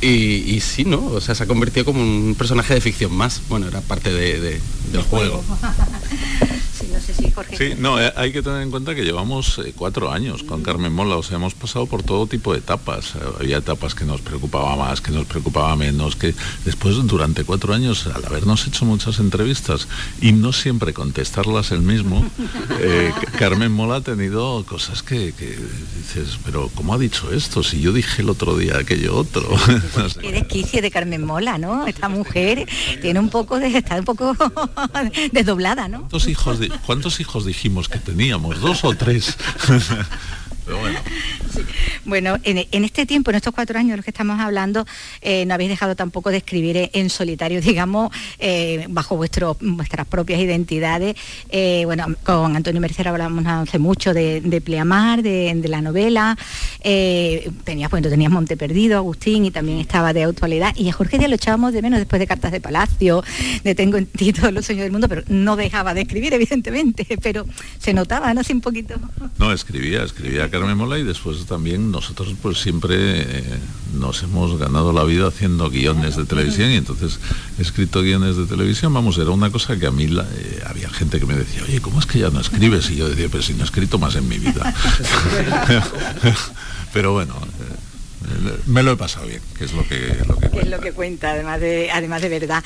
[0.01, 0.07] Y,
[0.55, 1.05] y sí, ¿no?
[1.07, 3.41] O sea, se ha convertido como un personaje de ficción más.
[3.49, 5.43] Bueno, era parte de- de- del juego.
[6.91, 7.57] No sé si Jorge.
[7.57, 10.91] Sí, no, eh, hay que tener en cuenta que llevamos eh, cuatro años con Carmen
[10.93, 13.15] Mola, o sea, hemos pasado por todo tipo de etapas.
[13.15, 16.33] Eh, había etapas que nos preocupaba más, que nos preocupaba menos, que
[16.65, 19.87] después durante cuatro años, al habernos hecho muchas entrevistas
[20.21, 22.25] y no siempre contestarlas el mismo,
[22.79, 25.57] eh, Carmen Mola ha tenido cosas que, que
[25.97, 27.63] dices, pero ¿cómo ha dicho esto?
[27.63, 29.47] Si yo dije el otro día aquello otro.
[29.97, 30.19] No sé.
[30.21, 31.87] Qué de Carmen Mola, ¿no?
[31.87, 32.67] Esta mujer
[33.01, 34.35] tiene un poco de, está un poco
[35.31, 35.99] desdoblada, ¿no?
[35.99, 38.59] ¿Cuántos hijos, ¿Cuántos hijos dijimos que teníamos?
[38.61, 39.37] ¿Dos o tres?
[40.69, 40.99] pero bueno.
[42.05, 44.85] Bueno, en, este tiempo, en estos cuatro años de los que estamos hablando,
[45.21, 51.15] eh, no habéis dejado tampoco de escribir en solitario, digamos, eh, bajo vuestras propias identidades.
[51.49, 56.37] Eh, bueno, con Antonio Mercer hablamos hace mucho de, de Pleamar, de, la novela.
[56.81, 60.75] tenías, bueno, tenías Monte Perdido, Agustín, y también estaba de actualidad.
[60.75, 63.23] Y a Jorge Díaz lo echábamos de menos después de Cartas de Palacio,
[63.63, 67.05] de Tengo en ti todos los sueños del mundo, pero no dejaba de escribir, evidentemente,
[67.21, 67.45] pero
[67.77, 68.41] se notaba, ¿no?
[68.41, 68.95] Así un poquito.
[69.37, 73.59] No, escribía, escribía Carmen Mola y después también nosotros pues siempre eh,
[73.93, 77.19] nos hemos ganado la vida haciendo guiones de televisión y entonces
[77.57, 81.19] he escrito guiones de televisión, vamos, era una cosa que a mí eh, había gente
[81.19, 82.89] que me decía, oye, ¿cómo es que ya no escribes?
[82.91, 84.73] Y yo decía, pues si no he escrito más en mi vida.
[86.93, 87.88] Pero bueno, eh,
[88.65, 90.59] me lo he pasado bien, que es lo que, lo que cuenta.
[90.61, 92.63] Es lo que cuenta, además de, además de verdad.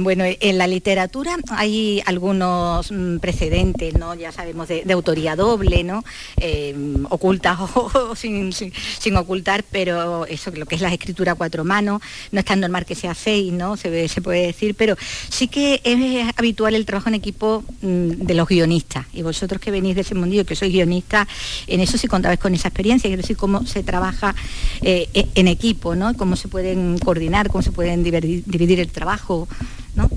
[0.00, 4.14] Bueno, en la literatura hay algunos mm, precedentes, ¿no?
[4.14, 6.04] Ya sabemos de, autoría doble, ¿no?
[6.36, 6.74] Eh,
[7.10, 12.00] ocultas o, sin, sin, ocultar, pero eso, lo que es la escritura a cuatro manos,
[12.32, 13.76] no es tan normal que sea seis, ¿no?
[13.76, 14.96] Se, se puede decir, pero
[15.28, 19.06] sí que es habitual el trabajo en equipo mm, de los guionistas.
[19.12, 21.28] Y vosotros que venís de ese mundillo, que sois guionistas,
[21.66, 24.34] en eso sí contabais con esa experiencia, quiero decir cómo se trabaja
[24.80, 26.14] eh, e, en equipo, ¿no?
[26.14, 29.48] Cómo se pueden coordinar, cómo se pueden dividir el trabajo,
[29.94, 30.08] ¿no?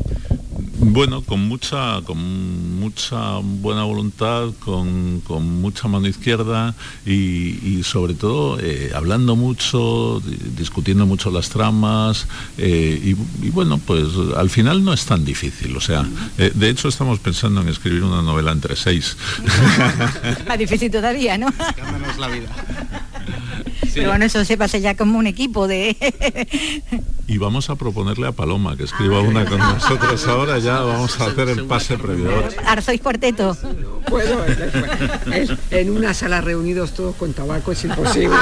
[0.80, 5.24] Bueno, con mucha, con mucha buena voluntad, con,
[5.60, 10.22] mucha mano izquierda y, sobre todo eh, hablando mucho,
[10.56, 12.28] discutiendo mucho las tramas
[12.60, 15.76] eh, y, bueno, pues al final no es tan difícil.
[15.76, 16.06] O sea,
[16.38, 19.18] de hecho estamos pensando en escribir una novela entre seis.
[20.48, 21.48] Más difícil todavía, ¿no?
[22.20, 22.50] la vida.
[23.98, 25.96] Pero bueno, eso se pasa ya como un equipo de...
[27.28, 31.26] y vamos a proponerle a Paloma que escriba una con nosotros ahora, ya vamos a
[31.26, 32.32] hacer el pase previo.
[32.66, 33.58] Ahora sois cuarteto.
[34.08, 34.46] puedo,
[35.72, 38.36] en una sala reunidos todos con tabaco es imposible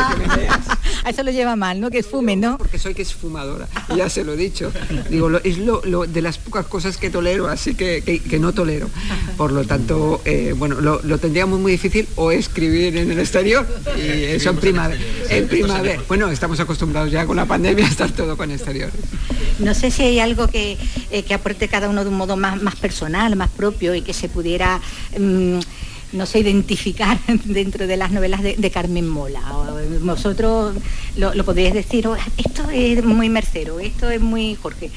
[1.04, 1.90] A eso lo lleva mal, ¿no?
[1.90, 2.58] Que fumen, ¿no?
[2.58, 4.72] Porque soy que es fumadora, ya se lo he dicho.
[5.10, 8.90] Digo, es lo, de las pocas cosas que tolero, así que, que, no tolero.
[9.38, 13.66] Por lo tanto, eh, bueno, lo, lo tendríamos muy difícil o escribir en el exterior
[13.98, 15.00] y eso en primavera
[15.48, 16.02] primavera.
[16.08, 18.96] Bueno, estamos acostumbrados ya con la pandemia a estar todo con exteriores.
[19.60, 20.78] No sé si hay algo que,
[21.12, 24.14] eh, que aporte cada uno de un modo más, más personal, más propio y que
[24.14, 24.82] se pudiera...
[25.18, 25.60] Mm,
[26.16, 29.42] no sé, identificar dentro de las novelas de, Carmen Mola.
[30.02, 30.76] Vosotros
[31.16, 34.92] lo, lo, podríais decir, oh, esto es muy Mercero, esto es muy Jorge.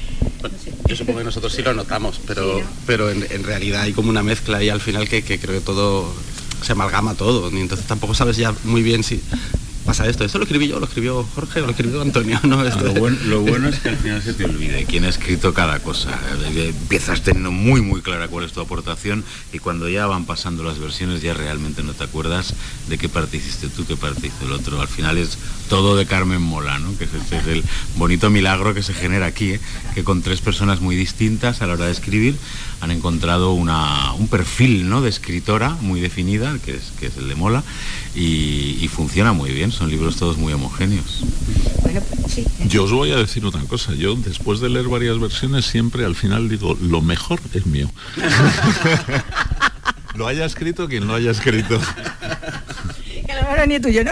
[0.87, 4.63] Yo supongo que nosotros sí lo notamos, pero, pero en, realidad hay como una mezcla
[4.63, 6.11] y al final que, que creo que todo
[6.61, 9.21] se amalgama todo, y entonces tampoco sabes ya muy bien si
[9.89, 10.23] pasa esto.
[10.23, 12.39] Esto lo escribí yo, lo escribió Jorge, lo escribió Antonio.
[12.43, 16.19] No, lo, bueno, es que al final se te olvide quién ha escrito cada cosa.
[16.55, 20.77] Empiezas teniendo muy muy clara cuál es tu aportación y cuando ya van pasando las
[20.77, 22.53] versiones ya realmente no te acuerdas
[22.87, 24.79] de qué parte hiciste tú, qué parte hizo el otro.
[24.79, 26.95] Al final es todo de Carmen Mola, ¿no?
[26.95, 27.63] que es, el
[27.95, 29.59] bonito milagro que se genera aquí, ¿eh?
[29.95, 32.37] que con tres personas muy distintas a la hora de escribir
[32.81, 35.01] han encontrado una, un perfil ¿no?
[35.01, 37.63] de escritora muy definida, que es, que es el de Mola,
[38.15, 41.23] y, funciona muy bien, son libros todos muy homogéneos.
[42.67, 46.15] Yo os voy a decir una cosa, yo después de leer varias versiones siempre al
[46.15, 47.89] final digo, lo mejor es mío.
[50.15, 51.79] lo haya escrito quien lo haya escrito.
[53.25, 54.11] Que lo mejor ni tuyo, ¿no?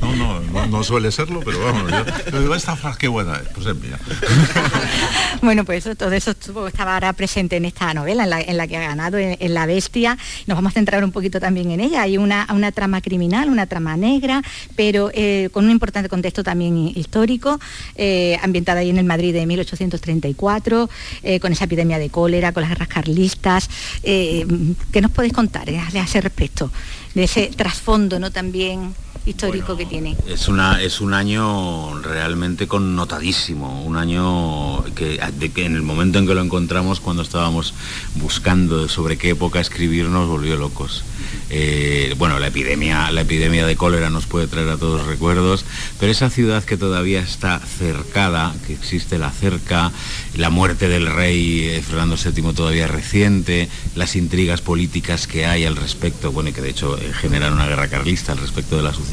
[0.00, 1.90] No, no, no, suele serlo, pero vamos,
[2.32, 3.98] yo, digo, esta frase qué buena es, pues es mía.
[5.42, 6.32] bueno, pues todo eso
[6.66, 10.18] estaba ahora presente en esta novela, en la, que ha ganado, en, La Bestia.
[10.46, 12.02] Nos vamos a centrar un poquito también en ella.
[12.02, 14.42] Hay una, una trama criminal, una trama negra,
[14.76, 17.58] pero eh, con un importante contexto también histórico,
[17.96, 20.90] eh, ambientada ahí en el Madrid de 1834,
[21.22, 23.70] eh, con esa epidemia de cólera, con las guerras carlistas.
[24.02, 26.70] ¿Qué nos podéis contar a ese respecto?
[27.14, 28.30] De ese trasfondo, ¿no?
[28.30, 28.94] También
[29.26, 30.16] histórico que tiene.
[30.26, 36.18] Es, una, es un año realmente connotadísimo, un año que, de que en el momento
[36.18, 37.74] en que lo encontramos, cuando estábamos
[38.16, 41.04] buscando sobre qué época escribir, nos volvió locos.
[41.52, 45.64] Eh, bueno, la epidemia, la epidemia de cólera nos puede traer a todos recuerdos,
[45.98, 49.90] pero esa ciudad que todavía está cercada, que existe la cerca,
[50.36, 55.74] la muerte del rey eh, Fernando VII todavía reciente, las intrigas políticas que hay al
[55.74, 58.94] respecto, bueno, y que de hecho eh, generan una guerra carlista al respecto de la
[58.94, 59.09] sucesión,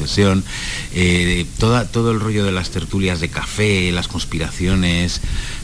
[1.58, 5.20] toda, todo el rollo de las tertulias de café, las conspiraciones,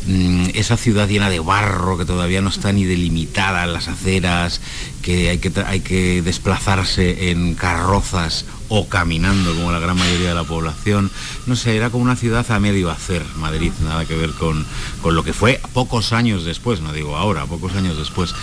[0.06, 4.60] mm, esa ciudad llena de barro que todavía no está ni delimitada las aceras,
[5.02, 10.34] que hay que, hay que desplazarse en carrozas o caminando como la gran mayoría de
[10.34, 11.10] la población.
[11.46, 14.66] No sé, era como una ciudad a medio hacer, Madrid, nada que ver con,
[15.02, 18.34] con lo que fue pocos años después, no digo ahora, pocos años después.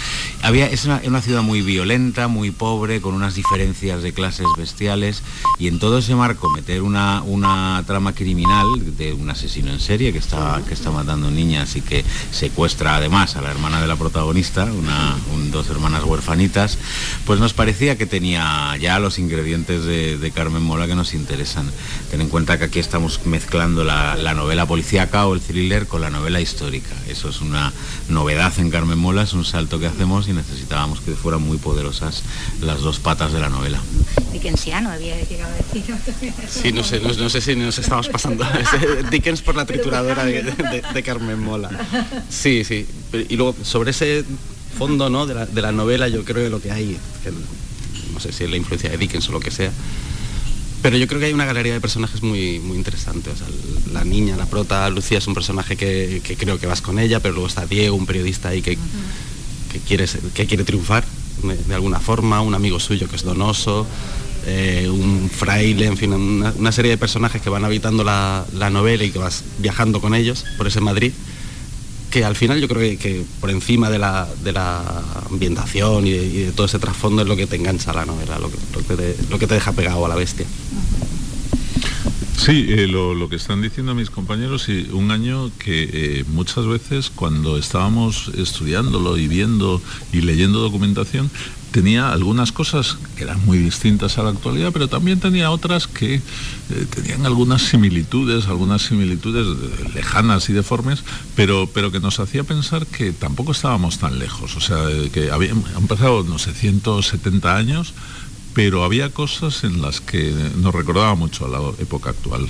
[0.42, 5.24] Había, es una, ciudad muy violenta, muy pobre, con unas diferencias de clases bestiales
[5.60, 8.66] y en todo ese marco meter una, una trama criminal
[8.98, 13.36] de un asesino en serie que está, que está matando niñas y que secuestra además
[13.36, 15.16] a la hermana de la protagonista, una,
[15.52, 16.78] dos hermanas huerfanitas,
[17.26, 21.70] pues nos parecía que tenía ya los ingredientes de, de Carmen Mola que nos interesan.
[22.10, 26.02] Ten en cuenta que aquí estamos mezclando la, la novela policíaca o el thriller con
[26.02, 26.90] la novela histórica.
[27.08, 27.72] Eso es una
[28.10, 32.24] novedad en Carmen Mola, es un salto que hacemos y necesitábamos que fueran muy poderosas
[32.62, 33.80] las dos patas de la novela.
[34.32, 35.96] Dickensiano había llegado a decir.
[36.50, 38.46] Sí, no sé, no, no sé si nos estamos pasando
[39.12, 41.70] Dickens por la trituradora de, de- de Carmen Mola.
[42.30, 42.86] Sí, sí.
[43.30, 44.24] Y luego sobre ese
[44.78, 45.26] fondo ¿no?
[45.26, 47.32] de, la, de la novela yo creo que lo que hay, que
[48.22, 49.72] sé si es la influencia de Dickens o lo que sea,
[50.82, 53.30] pero yo creo que hay una galería de personajes muy, muy interesante.
[53.94, 57.34] La niña, la prota, Lucía es un personaje que, creo que vas con ella, pero
[57.34, 58.78] luego está Diego, un periodista ahí que,
[59.72, 61.04] que, quiere, que quiere triunfar
[61.68, 63.86] de, alguna forma, un amigo suyo que es donoso,
[64.48, 69.12] eh, un fraile, en fin, una, serie de personajes que van habitando la novela y
[69.12, 71.12] que vas viajando con ellos por ese Madrid
[72.12, 74.28] que al final yo creo que, por encima de la,
[75.32, 79.48] ambientación y de, todo ese trasfondo es lo que te engancha la novela, lo que,
[79.48, 80.46] te, deja pegado a la bestia.
[82.38, 86.66] Sí, eh, lo, lo que están diciendo mis compañeros, y un año que eh, muchas
[86.66, 91.30] veces cuando estábamos estudiándolo y viendo y leyendo documentación,
[91.72, 96.16] tenía algunas cosas que eran muy distintas a la actualidad, pero también tenía otras que
[96.16, 96.22] eh,
[96.94, 101.04] tenían algunas similitudes, algunas similitudes eh, lejanas y deformes,
[101.36, 104.56] pero, pero que nos hacía pensar que tampoco estábamos tan lejos.
[104.58, 107.94] O sea, eh, que han pasado, no sé, 170 años,
[108.54, 112.48] pero había cosas en las que nos recordaba mucho a la época actual.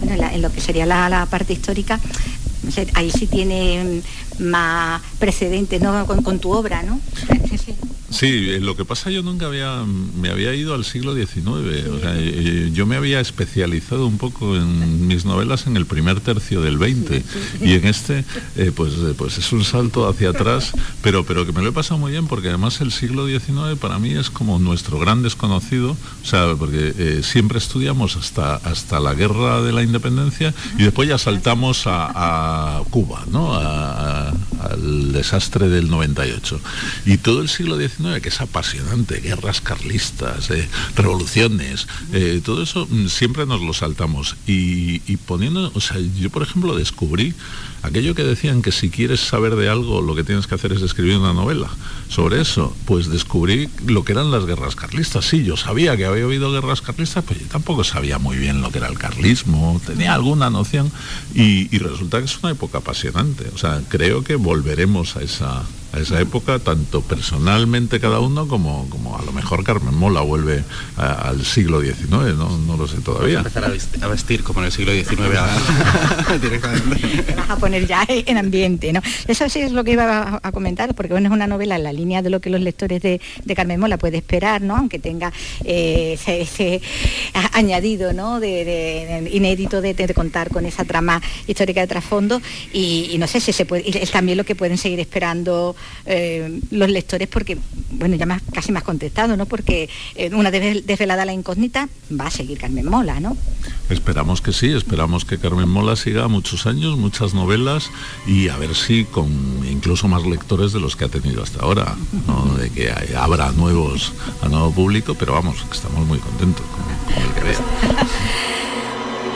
[0.00, 2.00] Bueno, en, la- en lo que sería la, la parte histórica,
[2.94, 4.02] ahí sí tiene
[4.40, 6.04] mm, más precedentes ¿no?
[6.06, 7.00] con, con tu obra, ¿no?
[8.10, 9.84] Sí, eh, lo que pasa yo nunca había,
[10.20, 11.46] me había ido al siglo XIX,
[11.88, 16.20] o sea, eh, yo me había especializado un poco en mis novelas en el primer
[16.20, 17.22] tercio del 20
[17.60, 18.24] y en este
[18.56, 21.72] eh, pues, eh, pues es un salto hacia atrás, pero, pero que me lo he
[21.72, 25.96] pasado muy bien porque además el siglo XIX para mí es como nuestro gran desconocido,
[26.22, 31.08] o sea, porque eh, siempre estudiamos hasta, hasta la guerra de la independencia y después
[31.08, 33.54] ya saltamos a, Cuba, ¿no?
[33.54, 36.60] Al desastre del 98.
[37.06, 37.76] Y todo el siglo
[38.22, 44.36] que es apasionante, guerras carlistas, eh, revoluciones, eh, todo eso mm, siempre nos lo saltamos.
[44.46, 47.34] Y, poniendo, o sea, yo por ejemplo descubrí
[47.82, 50.82] aquello que decían que si quieres saber de algo lo que tienes que hacer es
[50.82, 51.68] escribir una novela
[52.08, 55.24] sobre eso, pues descubrí lo que eran las guerras carlistas.
[55.24, 58.70] Sí, yo sabía que había habido guerras carlistas, pero yo tampoco sabía muy bien lo
[58.70, 60.90] que era el carlismo, tenía alguna noción
[61.34, 63.44] y, y resulta que es una época apasionante.
[63.54, 68.88] O sea, creo que volveremos a esa, a esa época, tanto personalmente cada uno como,
[68.90, 70.62] como a lo mejor Carmen Mola vuelve
[70.96, 73.38] a- al siglo XIX, no, no lo sé todavía.
[73.38, 75.56] Empezar a vestir, a vestir como en el siglo XIX ahora,
[76.42, 77.22] directamente.
[77.22, 79.00] Te vas a poner ya en ambiente, ¿no?
[79.26, 81.84] Eso sí es lo que iba a, a comentar, porque bueno, es una novela en
[81.84, 84.76] la línea de lo que los lectores de, de Carmen Mola puede esperar, ¿no?
[84.76, 85.32] Aunque tenga
[85.64, 86.82] eh, ese, ese
[87.34, 88.40] a- añadido, ¿no?
[88.40, 92.40] De, de- de inédito de, de contar con esa trama histórica de trasfondo
[92.72, 95.74] y, y no sé si se puede, y es también lo que pueden seguir esperando
[96.06, 97.58] eh, los lectores, porque
[97.90, 99.46] bueno, ya más, casi más contestado, ¿no?
[99.46, 101.88] Porque eh, una vez desvelada la incógnita
[102.18, 103.36] va a seguir Carmen Mola, ¿no?
[103.90, 107.90] Esperamos que sí, esperamos que Carmen Mola siga muchos años, muchas novelas
[108.26, 109.28] y a ver si con
[109.70, 112.54] incluso más lectores de los que ha tenido hasta ahora, ¿no?
[112.56, 114.12] de que hay- habrá nuevos
[114.42, 117.58] a nuevo público, pero vamos, que estamos muy contentos con, con el que vea.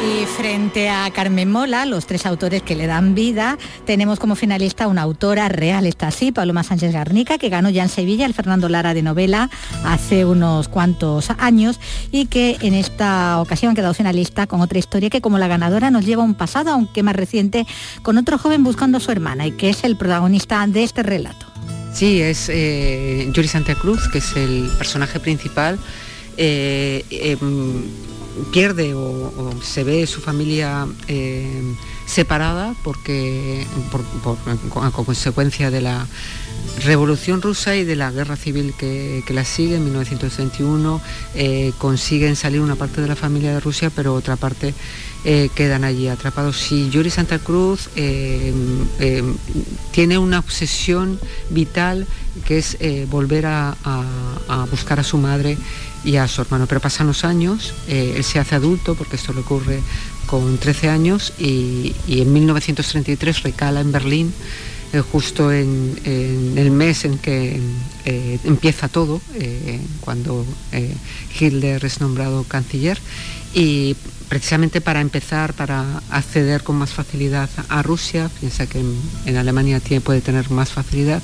[0.04, 4.88] Y frente a Carmen Mola, los tres autores que le dan vida, tenemos como finalista
[4.88, 8.68] una autora real, está así, Paloma Sánchez Garnica, que ganó ya en Sevilla el Fernando
[8.68, 9.48] Lara de novela
[9.84, 11.78] hace unos cuantos años
[12.10, 15.92] y que en esta ocasión ha quedado finalista con otra historia que como la ganadora
[15.92, 17.64] nos lleva a un pasado, aunque más reciente,
[18.02, 21.46] con otro joven buscando su hermana y que es el protagonista de este relato.
[21.94, 25.78] Sí, es eh, Yuri Santa Cruz, que es el personaje principal.
[26.38, 27.84] eh, em,
[28.52, 31.74] pierde o, se ve su familia em,
[32.06, 36.06] separada porque por, por- a consecuencia de la
[36.84, 41.00] revolución rusa y de la guerra civil que, que la sigue en 1921
[41.34, 44.72] eh, consiguen salir una parte de la familia de Rusia pero otra parte
[45.24, 46.72] eh, quedan allí atrapados.
[46.72, 48.52] Y Yuri Santa Cruz eh,
[49.92, 51.18] tiene una obsesión
[51.50, 52.06] vital
[52.44, 52.76] que es
[53.08, 53.76] volver a,
[54.70, 55.56] buscar a su madre
[56.04, 56.66] y a su hermano.
[56.66, 59.80] Pero pasan los años, él se hace adulto, porque esto le ocurre
[60.26, 64.32] con 13 años, y, en 1933 recala en Berlín
[64.92, 67.60] eh, justo en, el mes en que
[68.04, 70.44] eh, empieza todo, eh, cuando
[71.38, 72.98] Hitler es nombrado canciller,
[73.54, 73.96] y
[74.32, 78.80] precisamente para empezar, para acceder con más facilidad a Rusia, piensa que
[79.26, 81.22] en, Alemania tiene, puede tener más facilidad,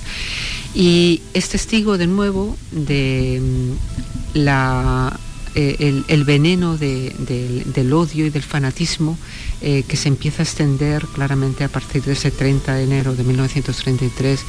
[0.75, 5.19] y es testigo de nuevo de mm, la
[5.55, 9.17] el, veneno del odio y del fanatismo
[9.63, 13.25] eh, que se empieza a extender claramente a partir de ese 30 de enero de
[13.25, 14.41] 1933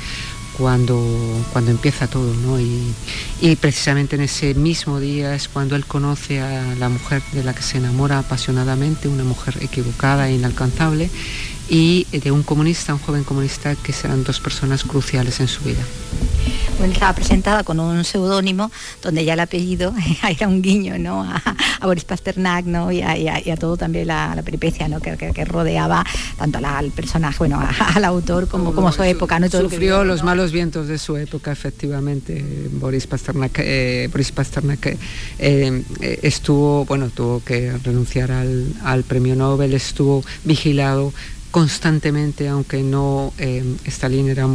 [0.60, 1.02] cuando,
[1.54, 2.60] cuando empieza todo, ¿no?
[2.60, 2.94] Y,
[3.42, 7.54] y, precisamente en ese mismo día es cuando él conoce a la mujer de la
[7.54, 11.10] que se enamora apasionadamente, una mujer equivocada e inalcanzable,
[11.70, 15.82] y de un comunista, un joven comunista, que serán dos personas cruciales en su vida.
[16.78, 19.94] Bueno, estaba presentada con un seudónimo donde ya el apellido
[20.28, 21.26] era un guiño ¿no?
[21.82, 22.92] Boris Pasternak ¿no?
[22.92, 25.00] y, a, todo también la, peripecia ¿no?
[25.00, 26.06] que, rodeaba
[26.38, 27.62] tanto al personaje, bueno,
[27.96, 29.40] al autor como, como su época.
[29.40, 29.50] ¿no?
[29.50, 32.44] Sufrió los malos vientos de su época, efectivamente.
[32.72, 34.98] Boris Pasternak, eh, Boris Pasternak eh,
[35.40, 41.14] eh, estuvo, bueno, tuvo que renunciar al, al premio Nobel, estuvo vigilado
[41.52, 44.48] constantemente, aunque no, eh, Stalin era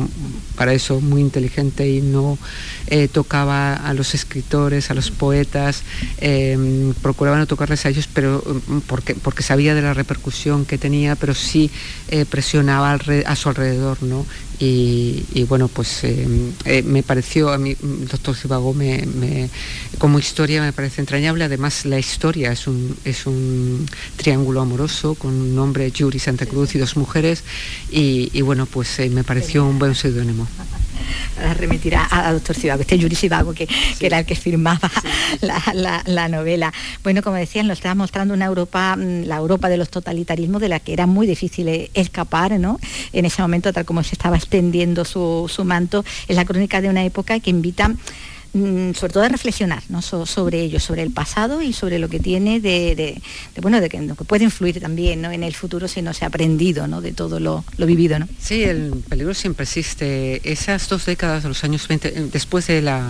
[0.54, 2.38] para eso muy inteligente y no
[2.86, 5.82] eh, tocaba a los escritores, a los poetas,
[6.18, 10.78] eh, procuraba no tocarles a ellos, pero mm, porque, porque sabía de la repercusión que
[10.78, 11.70] tenía, pero sí
[12.30, 12.92] presionaba
[13.26, 14.24] a su alrededor, ¿no?
[14.58, 16.26] Y, bueno, pues eh,
[16.64, 19.48] eh, me pareció, a mí, el doctor Zivago, me,
[19.98, 21.44] como historia me parece entrañable.
[21.44, 23.86] Además, la historia es un, es un
[24.16, 27.42] triángulo amoroso con un hombre, Yuri Santa Cruz y dos mujeres.
[27.90, 30.46] Y, bueno, pues eh, me pareció un buen seudónimo
[31.36, 33.68] para remitir a, doctor Sivago, este Yuri Sivago que,
[34.00, 34.90] era el que firmaba
[35.42, 36.72] la, novela.
[37.02, 40.68] Bueno, como decían, nos estaba mostrando una Europa, mm, la Europa de los totalitarismos, de
[40.68, 42.78] la que era muy difícil eh, escapar, ¿no?
[43.12, 46.88] En ese momento, tal como se estaba extendiendo su, su manto, es la crónica de
[46.88, 47.94] una época que invita
[48.54, 53.20] sobre todo de reflexionar sobre ello, sobre el pasado y sobre lo que tiene de,
[53.60, 56.86] bueno, de que, lo puede influir también en el futuro si no se ha aprendido
[57.00, 58.18] de todo lo, vivido.
[58.18, 58.28] ¿no?
[58.38, 60.40] Sí, el peligro siempre existe.
[60.50, 63.02] Esas dos décadas de los años 20, eh, después de la,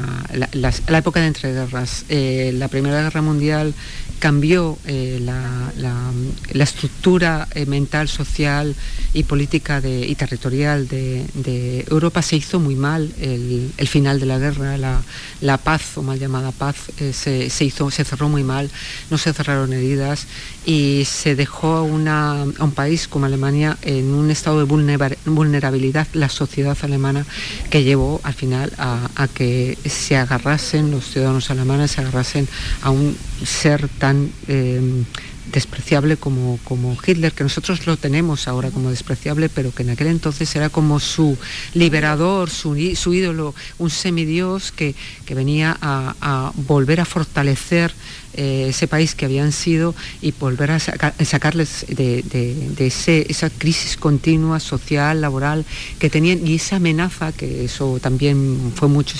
[0.88, 3.74] época de entreguerras, eh, la Primera Guerra Mundial
[4.18, 6.12] cambió eh, la,
[6.54, 8.74] estructura mental, social
[9.12, 13.12] y política y territorial de, Europa, se hizo muy mal.
[13.20, 15.02] El, final de la guerra, la,
[15.40, 18.70] la paz o mal llamada paz eh, se, hizo, se cerró muy mal,
[19.10, 20.26] no se cerraron heridas
[20.64, 26.76] y se dejó a, un país como Alemania en un estado de vulnerabilidad, la sociedad
[26.82, 27.26] alemana,
[27.70, 32.48] que llevó al final a, que se agarrasen, los ciudadanos alemanes se agarrasen
[32.82, 34.03] a un ser tan...
[34.48, 35.05] Eh,
[35.52, 40.09] despreciable como, como Hitler, que nosotros lo tenemos ahora como despreciable, pero que en aquel
[40.09, 41.36] entonces era como su
[41.74, 44.94] liberador, su, ídolo, un semidios que,
[45.24, 47.94] que venía a, volver a fortalecer
[48.36, 52.92] eh, ese país que habían sido y volver a sacarles de,
[53.28, 55.64] esa crisis continua, social, laboral
[55.98, 59.16] que tenían y esa amenaza, que eso también fue mucho,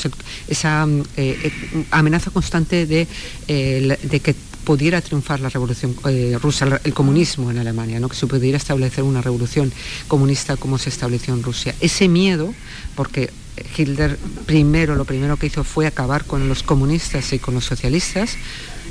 [0.49, 1.53] esa eh, eh,
[1.93, 3.07] amenaza constante de,
[3.47, 4.35] de que
[4.65, 8.09] pudiera triunfar la revolución eh, rusa, el comunismo en Alemania, ¿no?
[8.09, 9.73] que se pudiera establecer una revolución
[10.09, 11.75] comunista como se estableció en Rusia.
[11.81, 12.55] Ese miedo,
[12.97, 13.31] porque
[13.77, 18.37] Hitler primero lo primero que hizo fue acabar con los comunistas y con los socialistas,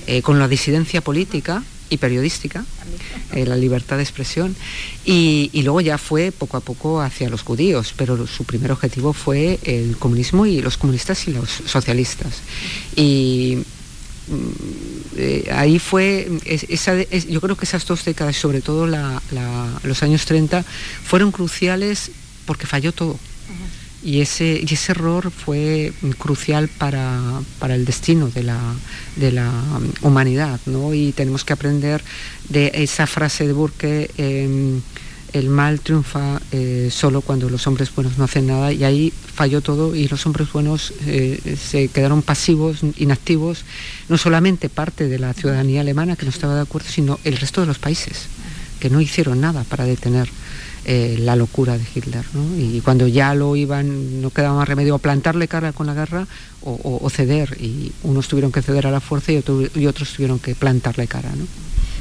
[0.08, 2.66] eh, con la disidencia política y periodística,
[3.34, 4.56] eh, la libertad de expresión,
[5.06, 9.14] y, y, luego ya fue poco a poco hacia los judíos, pero su primer objetivo
[9.14, 12.42] fue el comunismo y los comunistas y los socialistas.
[12.96, 13.60] Y
[15.18, 16.28] eh, ahí fue,
[17.30, 20.64] yo creo que esas dos décadas, sobre todo los años 30,
[21.04, 22.12] fueron cruciales
[22.46, 23.20] porque falló todo.
[24.04, 28.60] Y ese, y ese error fue crucial para, el destino de la,
[29.16, 29.50] de la
[30.02, 30.94] humanidad, ¿no?
[30.94, 32.04] Y tenemos que aprender
[32.50, 34.82] de esa frase de Burke, em,
[35.34, 39.62] el mal triunfa eh, solo cuando los hombres buenos no hacen nada y ahí falló
[39.62, 43.66] todo y los hombres buenos eh, se quedaron pasivos, inactivos,
[44.10, 47.62] no solamente parte de la ciudadanía alemana que no estaba de acuerdo, sino el resto
[47.62, 48.28] de los países
[48.80, 50.30] que no hicieron nada para detener
[50.86, 52.26] eh, la locura de Hitler.
[52.60, 56.28] Y cuando ya lo iban, no quedaba más remedio a plantarle cara con la guerra
[56.62, 57.56] o, ceder.
[57.62, 61.30] Y unos tuvieron que ceder a la fuerza y, otros tuvieron que plantarle cara.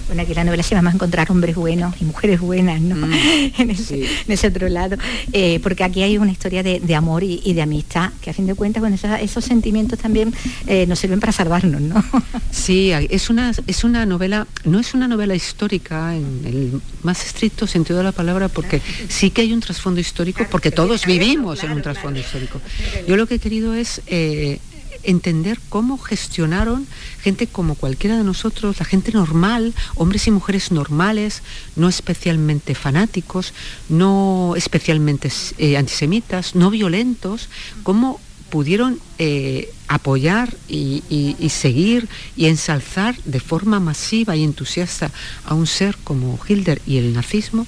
[0.07, 3.07] Bueno, aquí la novela se llama Encontrar hombres buenos y mujeres buenas, ¿no?
[3.07, 3.13] Mm,
[3.59, 4.97] en, ese, otro lado.
[5.33, 8.55] Eh, porque aquí hay una historia de, amor y, de amistad, que a fin de
[8.55, 10.33] cuentas, bueno, esos, sentimientos también
[10.67, 12.05] eh, nos sirven para salvarnos, ¿no?
[12.51, 17.67] sí, es una, es una novela, no es una novela histórica en el más estricto
[17.67, 21.73] sentido de la palabra, porque sí que hay un trasfondo histórico, porque todos vivimos en
[21.73, 22.61] un trasfondo histórico.
[23.07, 24.59] Yo lo que he querido es eh,
[25.03, 26.87] entender cómo gestionaron
[27.21, 31.43] gente como cualquiera de nosotros, la gente normal, hombres y mujeres normales,
[31.77, 33.53] no especialmente fanáticos,
[33.89, 37.49] no especialmente eh, antisemitas, no violentos,
[37.83, 38.21] cómo
[38.53, 41.03] pudieron eh, apoyar y,
[41.49, 45.11] seguir y ensalzar de forma masiva y entusiasta
[45.47, 47.67] a un ser como Hilder y el nazismo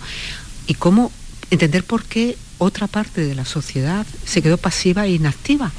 [0.67, 1.11] y cómo
[1.51, 5.73] entender por qué otra parte de la sociedad se quedó pasiva e inactiva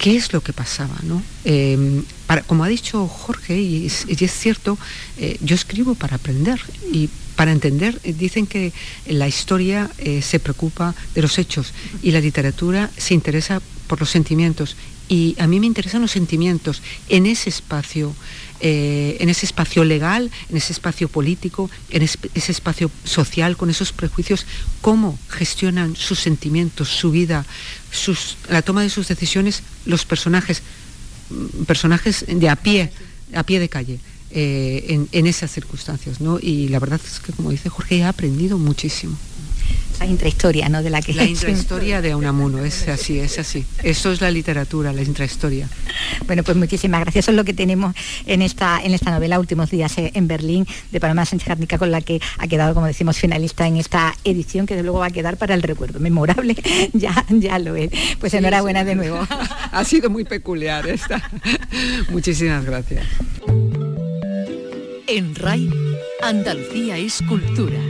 [0.00, 0.96] qué es lo que pasaba.
[1.02, 1.22] ¿no?
[1.44, 2.02] Em,
[2.46, 4.78] como ha dicho Jorge, y es, cierto,
[5.18, 6.58] eh, yo escribo para aprender
[6.90, 8.72] y para entender, eh, dicen que
[9.06, 11.72] la historia eh, se preocupa de los hechos
[12.02, 14.76] y la literatura se interesa por los sentimientos.
[15.08, 18.14] Y a mí me interesan los sentimientos en ese espacio
[18.60, 23.92] eh, en ese espacio legal, en ese espacio político, en ese espacio social, con esos
[23.92, 24.46] prejuicios,
[24.80, 27.46] cómo gestionan sus sentimientos, su vida,
[28.48, 30.62] la toma de sus decisiones, los personajes,
[31.30, 32.92] mm, personajes de a pie,
[33.34, 34.00] a pie de calle.
[34.32, 36.38] Eh, en, esas circunstancias, ¿no?
[36.40, 39.18] Y la verdad es que, como dice Jorge, he aprendido muchísimo
[40.00, 40.82] la intrahistoria, ¿no?
[40.82, 43.66] De la que la intrahistoria de Unamuno, es así, es así.
[43.82, 45.68] Eso es la literatura, la intrahistoria.
[46.26, 47.24] Bueno, pues muchísimas gracias.
[47.26, 47.94] Eso es lo que tenemos
[48.26, 52.00] en esta en esta novela Últimos días eh, en Berlín de Paloma Sánchez con la
[52.00, 55.36] que ha quedado, como decimos, finalista en esta edición que de luego va a quedar
[55.36, 56.56] para el recuerdo memorable.
[56.94, 57.90] ya ya lo es.
[58.18, 59.20] Pues enhorabuena de nuevo.
[59.72, 61.30] ha sido muy peculiar esta.
[62.10, 63.04] Muchísimas gracias.
[65.06, 65.68] En RAI,
[66.22, 67.89] Andalucía es cultura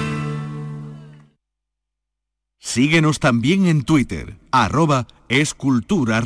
[2.73, 6.21] Síguenos también en Twitter, arroba Escultura.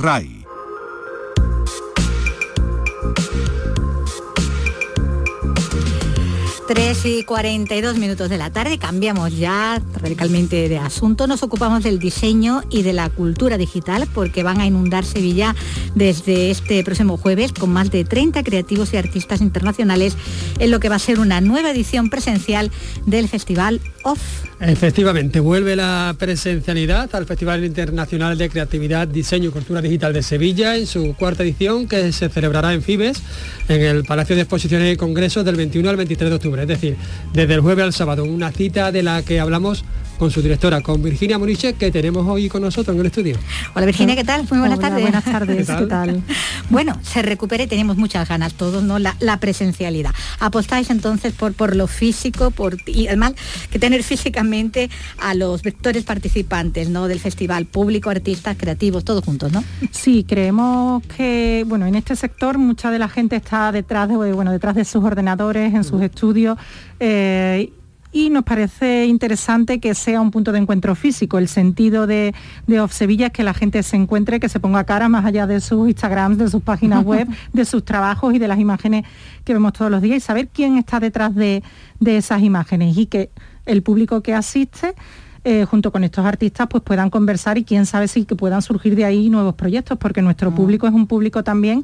[6.67, 11.99] 3 y 42 minutos de la tarde, cambiamos ya radicalmente de asunto, nos ocupamos del
[11.99, 15.55] diseño y de la cultura digital porque van a inundar Sevilla
[15.93, 20.17] desde este próximo jueves con más de 30 creativos y artistas internacionales
[20.57, 22.71] en lo que va a ser una nueva edición presencial
[23.05, 24.45] del Festival OFF.
[24.59, 30.77] Efectivamente, vuelve la presencialidad al Festival Internacional de Creatividad, Diseño y Cultura Digital de Sevilla
[30.77, 33.21] en su cuarta edición que se celebrará en Fibes,
[33.67, 36.97] en el Palacio de Exposiciones y Congresos del 21 al 23 de octubre es decir,
[37.33, 39.85] desde el jueves al sábado, una cita de la que hablamos
[40.17, 43.37] con su directora, con Virginia Moriche, que tenemos hoy con nosotros en el estudio.
[43.73, 44.45] Hola Virginia, ¿qué tal?
[44.49, 45.01] Muy buenas tardes.
[45.01, 46.23] Buenas tardes, ¿qué tal?
[46.69, 48.99] bueno, se recupere, tenemos muchas ganas todos, ¿no?
[48.99, 50.11] La, presencialidad.
[50.39, 53.33] Apostáis entonces por, por lo físico, por y además
[53.69, 54.89] que tener físicamente
[55.19, 57.07] a los vectores participantes, ¿no?
[57.07, 59.63] Del festival, público, artistas, creativos, todos juntos, ¿no?
[59.91, 64.51] Sí, creemos que, bueno, en este sector mucha de la gente está detrás de, bueno,
[64.51, 66.57] detrás de sus ordenadores, en sus estudios.
[66.99, 67.71] Eh,
[68.15, 71.37] y nos parece interesante que sea un punto de encuentro físico.
[71.37, 72.33] El sentido de,
[72.65, 75.45] de Off Sevilla es que la gente se encuentre, que se ponga cara más allá
[75.47, 79.03] de sus Instagrams, de sus páginas web, de sus trabajos y de las imágenes
[79.43, 81.61] que vemos todos los días y saber quién está detrás de,
[82.05, 83.31] esas imágenes y que
[83.65, 84.95] el público que asiste
[85.43, 88.95] eh, junto con estos artistas pues puedan conversar y quién sabe si que puedan surgir
[88.95, 90.55] de ahí nuevos proyectos, porque nuestro mm.
[90.55, 91.83] público es un público también,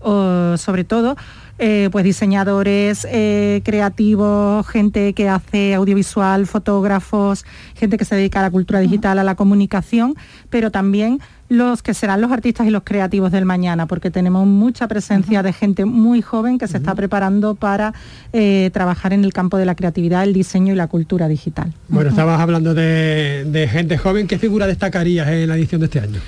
[0.00, 1.16] sobre todo,
[1.60, 7.44] eh, pues diseñadores eh, creativos, gente que hace audiovisual, fotógrafos,
[7.74, 10.14] gente que se dedica a la cultura digital, a la comunicación,
[10.50, 11.18] pero también
[11.48, 15.52] los que serán los artistas y los creativos del mañana, porque tenemos mucha presencia de
[15.52, 17.92] gente muy joven que se está preparando para
[18.32, 21.72] eh, trabajar en el campo de la creatividad, el diseño y la cultura digital.
[21.88, 25.98] Bueno, estabas hablando de, de gente joven, ¿qué figura destacarías en la edición de este
[25.98, 26.20] año?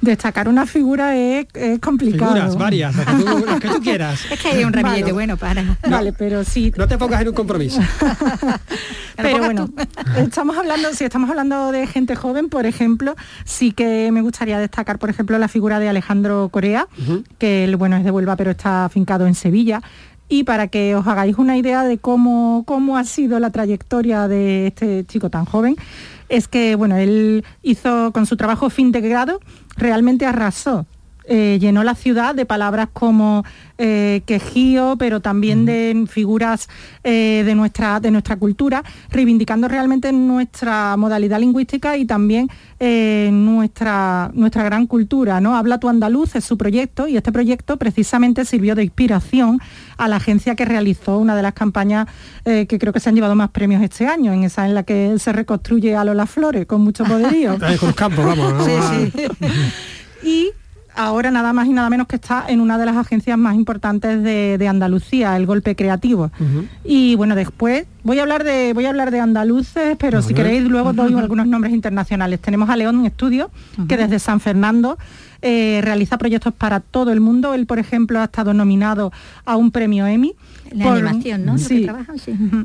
[0.00, 1.46] Destacar una figura es,
[1.80, 2.32] complicado.
[2.32, 4.20] Figuras varias, las que tú, quieras.
[4.30, 5.78] Es que hay un ramillete bueno para.
[5.88, 6.72] vale, pero sí.
[6.76, 7.80] No te pongas en un compromiso.
[9.16, 9.68] pero bueno,
[10.16, 14.98] estamos hablando, si estamos hablando de gente joven, por ejemplo, sí que me gustaría destacar,
[14.98, 16.86] por ejemplo, la figura de Alejandro Corea,
[17.38, 19.82] que bueno es de Huelva, pero está afincado en Sevilla
[20.28, 24.68] Y para que os hagáis una idea de cómo, cómo ha sido la trayectoria de
[24.68, 25.76] este chico tan joven,
[26.28, 29.40] es que bueno, él hizo con su trabajo fin de grado,
[29.76, 30.86] realmente arrasó
[31.30, 33.44] eh, llenó la ciudad de palabras como
[33.76, 36.70] eh, quejío, pero también de figuras
[37.04, 42.48] eh, de, nuestra, de nuestra cultura, reivindicando realmente nuestra modalidad lingüística y también
[42.80, 45.40] nuestra, nuestra gran cultura.
[45.40, 45.54] ¿no?
[45.54, 49.60] Habla tu andaluz es su proyecto y este proyecto precisamente sirvió de inspiración
[49.98, 52.06] a la agencia que realizó una de las campañas
[52.44, 55.18] que creo que se han llevado más premios este año, en esa en la que
[55.18, 57.58] se reconstruye a Lola Flores con mucho poderío.
[57.80, 58.64] con campo, vamos.
[58.64, 59.48] sí, sí.
[60.22, 60.52] y
[60.98, 64.22] ahora nada más y nada menos que está en una de las agencias más importantes
[64.22, 66.30] de, Andalucía, el Golpe Creativo.
[66.84, 70.64] Y bueno, después voy a hablar de voy a hablar de andaluces, pero si queréis
[70.64, 72.40] luego doy algunos nombres internacionales.
[72.40, 73.50] Tenemos a León Estudio,
[73.86, 74.96] que desde San Fernando
[75.42, 77.52] eh, realiza proyectos para todo el mundo.
[77.52, 79.12] Él, por ejemplo, ha estado nominado
[79.44, 80.34] a un premio Emmy.
[80.72, 81.58] La animación, ¿no?
[81.58, 81.86] Sí.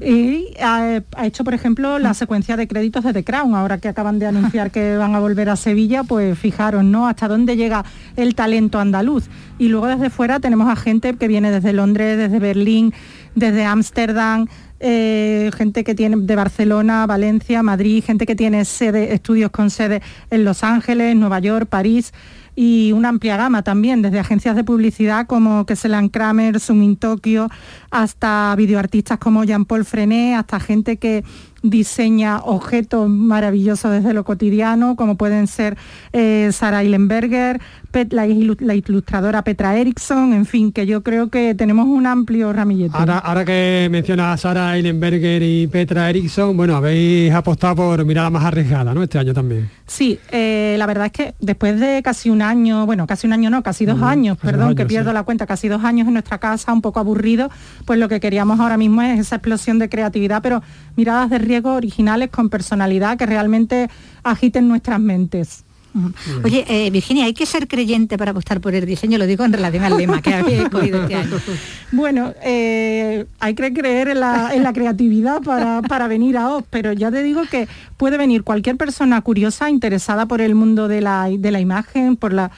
[0.01, 4.19] Y ha, hecho, por ejemplo, la secuencia de créditos de The Crown, ahora que acaban
[4.19, 7.07] de anunciar que van a volver a Sevilla, pues fijaros, ¿no?
[7.07, 7.83] Hasta dónde llega
[8.15, 9.25] el talento andaluz.
[9.59, 12.93] Y luego desde fuera tenemos a gente que viene desde Londres, desde Berlín,
[13.35, 14.47] desde Ámsterdam,
[14.85, 20.01] eh, gente que tiene de Barcelona, Valencia, Madrid, gente que tiene sede, estudios con sede
[20.29, 22.13] en Los Ángeles, Nueva York, París
[22.55, 27.47] y una amplia gama también, desde agencias de publicidad como Kesselan Kramer, Zoom in Tokyo,
[27.91, 31.23] hasta videoartistas como Jean-Paul Frenet, hasta gente que
[31.63, 35.77] diseña objetos maravillosos desde lo cotidiano, como pueden ser
[36.11, 37.61] eh, Sara Eilenberger,
[38.09, 42.95] la, ilustradora Petra Erickson, en fin, que yo creo que tenemos un amplio ramillete.
[42.97, 48.43] Ahora, que menciona a Sara Eilenberger y Petra Erickson, bueno, habéis apostado por mirada más
[48.43, 49.01] arriesgada, ¿no?
[49.01, 49.69] Este año también.
[49.87, 53.49] Sí, eh, la verdad es que después de casi un año, bueno, casi un año
[53.49, 56.73] no, casi dos años, perdón, que pierdo la cuenta, casi dos años en nuestra casa,
[56.73, 57.49] un poco aburrido,
[57.85, 60.61] pues lo que queríamos ahora mismo es esa explosión de creatividad, pero
[60.95, 63.89] miradas de riesgo originales con personalidad que realmente
[64.23, 65.63] agiten nuestras mentes.
[66.43, 69.19] Oye, eh, Virginia, ¿hay que ser creyente para apostar por el diseño?
[69.19, 71.37] Lo digo en relación al lema que habéis escogido este año.
[71.91, 77.21] Bueno, eh, hay que creer en la, creatividad para, venir a OZ, pero ya te
[77.21, 81.59] digo que puede venir cualquier persona curiosa, interesada por el mundo de la, de la
[81.59, 82.49] imagen, por la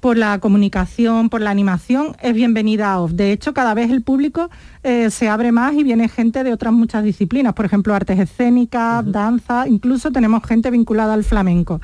[0.00, 3.12] por la comunicación, por la animación, es bienvenida a OFF.
[3.12, 4.50] De hecho, cada vez el público
[4.82, 9.10] eh, se abre más y viene gente de otras muchas disciplinas, por ejemplo, artes escénicas,
[9.10, 11.80] danza, incluso tenemos gente vinculada al flamenco.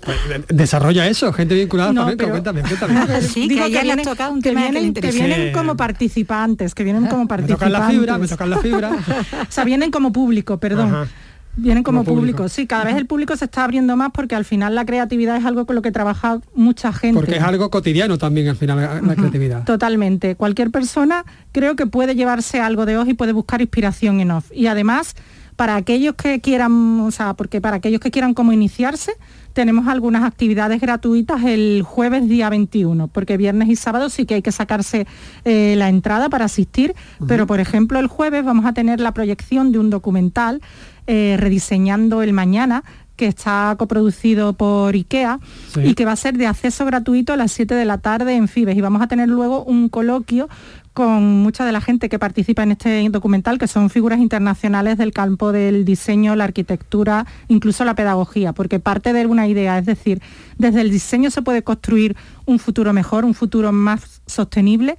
[0.00, 0.18] Pues,
[0.48, 3.20] desarrolla eso, gente vinculada al flamenco, cuéntame, cuéntame.
[3.22, 7.68] Sí, que, vienen, tocado un tema que, vienen, como participantes, que vienen como participantes.
[7.68, 8.90] Me tocan la fibra, me tocan la fibra.
[9.48, 11.08] o sea, vienen como público, perdón.
[11.54, 12.48] Vienen como, público.
[12.48, 15.44] sí, cada vez el público se está abriendo más porque al final la creatividad es
[15.44, 17.20] algo con lo que trabaja mucha gente.
[17.20, 19.64] Porque es algo cotidiano también al final la, creatividad.
[19.64, 20.34] Totalmente.
[20.34, 24.50] Cualquier persona creo que puede llevarse algo de OZ y puede buscar inspiración en OZ.
[24.54, 25.14] Y además,
[25.56, 29.12] para aquellos que quieran, o sea, porque para aquellos que quieran como iniciarse,
[29.52, 34.42] tenemos algunas actividades gratuitas el jueves día 21, porque viernes y sábado sí que hay
[34.42, 35.06] que sacarse
[35.44, 36.94] eh, la entrada para asistir,
[37.28, 40.62] pero por ejemplo el jueves vamos a tener la proyección de un documental
[41.06, 42.84] eh, rediseñando el mañana
[43.16, 45.38] que está coproducido por IKEA
[45.84, 48.48] y que va a ser de acceso gratuito a las 7 de la tarde en
[48.48, 48.76] Fibes.
[48.76, 50.48] Y vamos a tener luego un coloquio
[50.92, 55.12] con mucha de la gente que participa en este documental, que son figuras internacionales del
[55.12, 60.20] campo del diseño, la arquitectura, incluso la pedagogía, porque parte de una idea, es decir,
[60.58, 64.98] desde el diseño se puede construir un futuro mejor, un futuro más sostenible.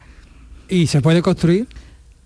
[0.70, 1.68] ¿Y se puede construir?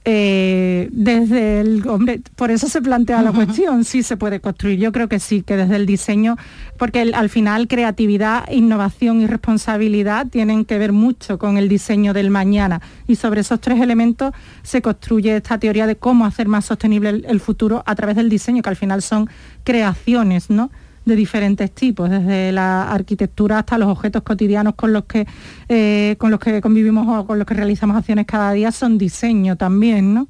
[0.10, 4.80] Eh, desde el hombre, por eso se plantea la cuestión, sí se puede construir.
[4.80, 6.38] Yo creo que sí, que desde el diseño,
[6.78, 12.30] porque al final creatividad, innovación y responsabilidad tienen que ver mucho con el diseño del
[12.30, 12.82] mañana.
[13.06, 14.34] Y sobre esos tres elementos
[14.64, 18.62] se construye esta teoría de cómo hacer más sostenible el futuro a través del diseño,
[18.62, 19.30] que al final son
[19.66, 20.72] creaciones, ¿no?
[21.08, 25.26] De diferentes tipos, desde la arquitectura hasta los objetos cotidianos con los que,
[25.70, 29.56] eh, con los que convivimos o con los que realizamos acciones cada día, son diseño
[29.56, 30.28] también, ¿no?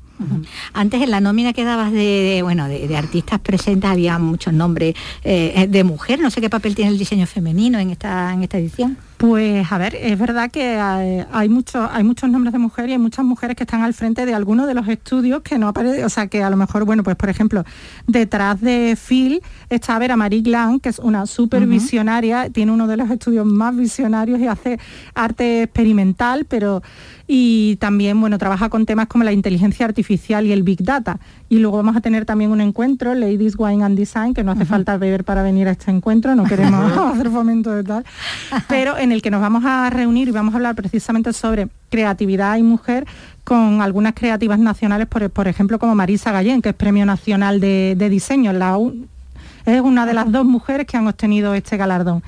[0.74, 5.68] Antes en la nómina que dabas de, bueno, de, artistas presentes había muchos nombres eh,
[5.70, 8.98] de mujer, no sé qué papel tiene el diseño femenino en esta, en esta edición.
[9.18, 11.50] Pues a ver, es verdad que hay, hay,
[11.92, 14.68] hay muchos nombres de mujeres y hay muchas mujeres que están al frente de algunos
[14.68, 17.28] de los estudios que no aparecen, o sea que a lo mejor, bueno, pues por
[17.28, 17.64] ejemplo,
[18.06, 19.42] detrás de Phil
[19.72, 23.76] está Vera Marie Glan, que es una súper visionaria, tiene uno de los estudios más
[23.76, 24.80] visionarios y hace
[25.16, 26.84] arte experimental, pero
[27.26, 31.20] y también bueno, trabaja con temas como la inteligencia artificial y el Big Data,
[31.50, 34.66] y luego vamos a tener también un encuentro, Ladies Wine and Design, que no hace
[34.66, 38.06] falta beber para venir a este encuentro, no queremos hacer fomento de tal,
[38.68, 42.58] pero en el que nos vamos a reunir y vamos a hablar precisamente sobre creatividad
[42.58, 43.06] y mujer
[43.44, 48.52] con algunas creativas nacionales, por, ejemplo, como Marisa Gallén, que es Premio Nacional de, Diseño,
[48.52, 48.78] la,
[49.66, 52.24] es una de las dos mujeres que han obtenido este galardón.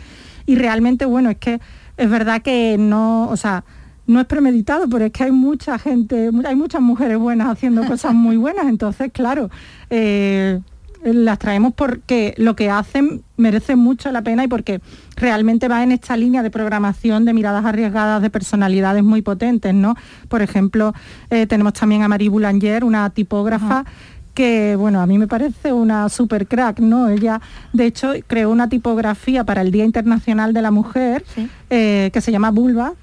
[0.46, 1.60] Y realmente, bueno, es que
[1.98, 3.66] es verdad que no, o sea,
[4.10, 8.16] no es premeditado, pero es que hay mucha gente, hay muchas mujeres buenas haciendo cosas
[8.16, 9.51] muy buenas, entonces, claro,
[9.91, 10.60] eh,
[11.03, 14.82] las traemos porque lo que hacen merece mucho la pena y porque
[15.16, 19.95] realmente va en esta línea de programación de miradas arriesgadas de personalidades muy potentes, ¿no?
[20.28, 20.95] Por ejemplo,
[21.30, 23.86] eh, tenemos también a Marie Boulanger, una tipógrafa
[24.34, 27.10] que bueno, a mí me parece una super crack, ¿no?
[27.10, 27.42] Ella,
[27.74, 31.24] de hecho, creó una tipografía para el Día Internacional de la Mujer
[31.70, 32.94] eh, que se llama Vulva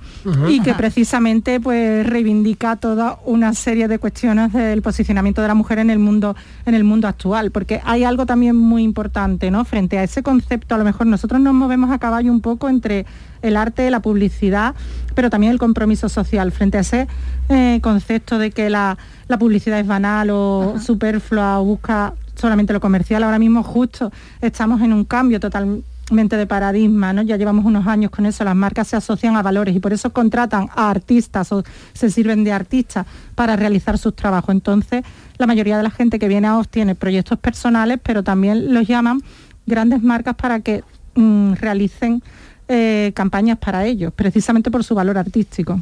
[0.49, 5.79] y que precisamente pues reivindica toda una serie de cuestiones del posicionamiento de la mujer
[5.79, 9.65] en el mundo, en el mundo actual, porque hay algo también muy importante, ¿no?
[9.65, 13.07] Frente a ese concepto, a lo mejor nosotros nos movemos a caballo un poco entre
[13.49, 14.75] el arte, la publicidad,
[15.15, 17.09] pero también el compromiso social, frente a ese
[17.49, 18.99] eh, concepto de que la,
[19.39, 23.23] publicidad es banal o superflua o busca solamente lo comercial.
[23.23, 27.23] Ahora mismo justo estamos en un cambio totalmente de paradigma, ¿no?
[27.23, 30.13] Ya llevamos unos años con eso, las marcas se asocian a valores y por eso
[30.13, 34.55] contratan a artistas o se sirven de artistas para realizar sus trabajos.
[34.55, 35.03] Entonces,
[35.39, 38.87] la mayoría de la gente que viene a OS tiene proyectos personales, pero también los
[38.87, 39.23] llaman
[39.67, 40.85] grandes marcas para que
[41.17, 42.23] mm, realicen
[42.69, 45.81] eh, campañas para ellos, precisamente por su valor artístico.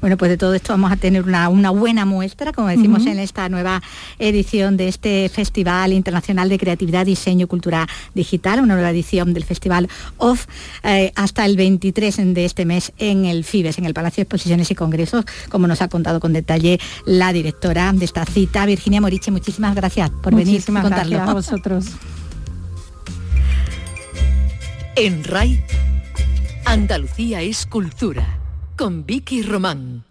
[0.00, 3.48] Bueno, pues de todo esto vamos a tener una, buena muestra, como decimos en esta
[3.48, 3.80] nueva
[4.18, 9.44] edición de este Festival Internacional de Creatividad, Diseño y Cultura Digital, una nueva edición del
[9.44, 10.46] Festival OFF,
[10.82, 14.68] eh, hasta el 23 de este mes en el FIBES, en el Palacio de Exposiciones
[14.72, 19.30] y Congresos, como nos ha contado con detalle la directora de esta cita, Virginia Moriche.
[19.30, 20.90] Muchísimas gracias por venir y contarlo.
[20.90, 21.86] Gracias a vosotros.
[24.96, 25.62] En RAI
[26.68, 28.40] Andalucía es cultura,
[28.76, 30.04] con Vicky Román.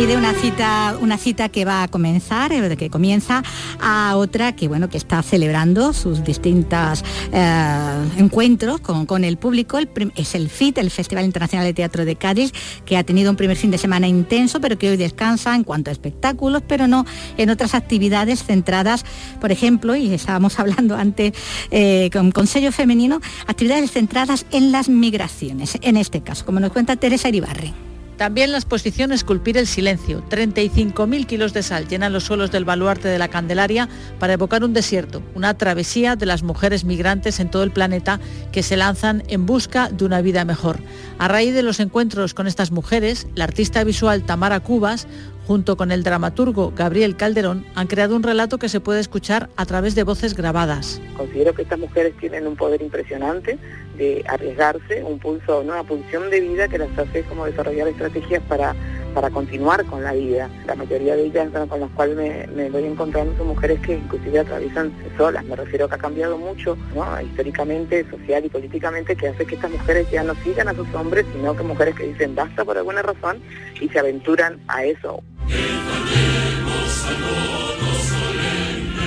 [0.00, 3.42] Y de una cita, una cita que va a comenzar, eh, que comienza,
[3.80, 9.78] a otra que bueno, que está celebrando sus distintos eh, encuentros con, el público.
[10.16, 12.52] es el FIT, el Festival Internacional de Teatro de Cádiz,
[12.86, 15.90] que ha tenido un primer fin de semana intenso, pero que hoy descansa en cuanto
[15.90, 17.04] a espectáculos, pero no
[17.36, 19.04] en otras actividades centradas,
[19.38, 21.34] por ejemplo, y estábamos hablando antes
[21.70, 26.96] eh, con Consejo Femenino, actividades centradas en las migraciones, en este caso, como nos cuenta
[26.96, 27.89] Teresa Iribarri.
[28.20, 30.22] También la exposición Esculpir el Silencio.
[30.28, 34.74] 35.000 kilos de sal llenan los suelos del baluarte de la Candelaria para evocar un
[34.74, 38.20] desierto, una travesía de las mujeres migrantes en todo el planeta
[38.52, 40.80] que se lanzan en busca de una vida mejor.
[41.18, 45.06] A raíz de los encuentros con estas mujeres, la artista visual Tamara Cubas
[45.50, 49.66] junto con el dramaturgo Gabriel Calderón, han creado un relato que se puede escuchar a
[49.66, 51.00] través de voces grabadas.
[51.16, 53.58] Considero que estas mujeres tienen un poder impresionante
[54.00, 58.74] de arriesgarse, un pulso, una pulsión de vida que las hace como desarrollar estrategias para
[59.14, 60.48] para continuar con la vida.
[60.66, 64.92] La mayoría de ellas con las cuales me, voy encontrando son mujeres que inclusive atraviesan
[65.16, 65.44] solas.
[65.44, 66.76] Me refiero que ha cambiado mucho,
[67.24, 71.26] históricamente, social y políticamente, que hace que estas mujeres ya no sigan a sus hombres,
[71.32, 73.42] sino que mujeres que dicen basta por alguna razón
[73.80, 75.22] y se aventuran a eso.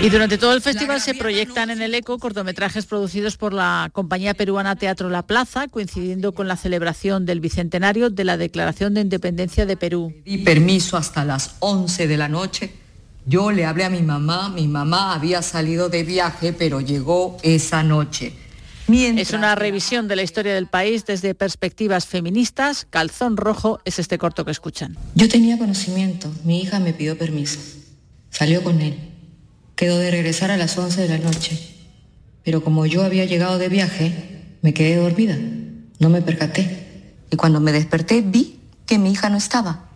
[0.03, 4.33] Y durante todo el festival se proyectan en el ECO cortometrajes producidos por la compañía
[4.33, 9.65] peruana Teatro La Plaza, coincidiendo con la celebración del bicentenario de la Declaración de Independencia
[9.65, 10.13] de Perú.
[10.25, 12.73] Di permiso hasta las 11 de la noche.
[13.25, 17.81] Yo le hablé a mi mamá, mi mamá había salido de viaje, pero llegó esa
[17.81, 18.33] noche.
[18.89, 22.87] Es una revisión de la historia del país desde perspectivas feministas.
[22.89, 24.97] Calzón Rojo es este corto que escuchan.
[25.15, 27.61] Yo tenía conocimiento, mi hija me pidió permiso.
[28.29, 29.12] Salió con él.
[29.83, 31.59] Quedó de regresar a las 11 de la noche.
[32.45, 34.13] Pero como yo había llegado de viaje,
[34.61, 35.37] me quedé dormida.
[35.99, 37.11] No me percaté.
[37.29, 39.89] Y cuando me desperté vi que mi hija no estaba.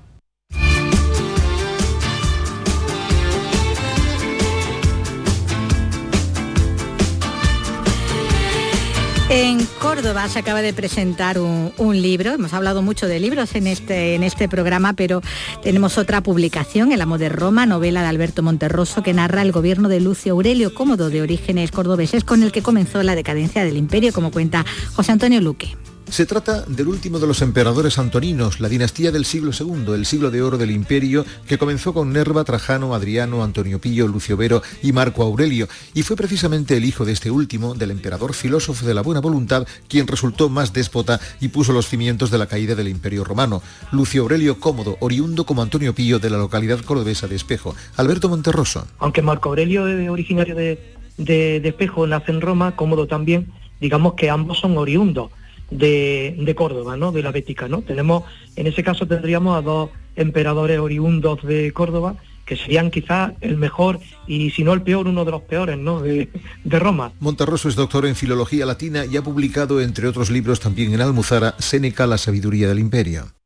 [9.30, 14.15] En Córdoba se acaba de presentar un, libro, hemos hablado mucho de libros en este,
[14.15, 15.21] en este programa, pero
[15.61, 19.89] tenemos otra publicación, El amo de Roma, novela de Alberto Monterroso, que narra el gobierno
[19.89, 24.13] de Lucio Aurelio Cómodo, de orígenes cordobeses, con el que comenzó la decadencia del imperio,
[24.13, 24.65] como cuenta
[24.95, 25.75] José Antonio Luque.
[26.09, 30.31] Se trata del último de los emperadores antoninos, la dinastía del siglo II, el siglo
[30.31, 34.93] de oro del imperio, que comenzó con Nerva, Trajano, Adriano, Antonio Pío, Lucio Vero y
[34.93, 39.01] Marco Aurelio, y fue precisamente el hijo de este último, del emperador filósofo de la
[39.01, 43.25] buena voluntad, quien resultó más déspota y puso los cimientos de la caída del imperio
[43.25, 43.61] romano.
[43.91, 47.75] Lucio Aurelio Cómodo, oriundo como Antonio Pío de la localidad cordobesa de Espejo.
[47.97, 48.87] Alberto Monterroso.
[48.99, 50.79] Aunque Marco Aurelio es originario de,
[51.17, 53.51] de Espejo, nace en Roma, Cómodo también,
[53.81, 55.31] digamos que ambos son oriundos
[55.70, 57.11] de, Córdoba, ¿no?
[57.11, 57.82] De la Bética, ¿no?
[57.82, 58.24] Tenemos,
[58.55, 62.15] en ese caso tendríamos a dos emperadores oriundos de Córdoba,
[62.45, 66.01] que serían quizás el mejor y si no el peor, uno de los peores, ¿no?
[66.01, 66.30] De,
[66.65, 67.11] Roma.
[67.20, 71.55] Monterroso es doctor en Filología Latina y ha publicado, entre otros libros, también en Almuzara,
[71.59, 73.36] Séneca, La sabiduría del imperio.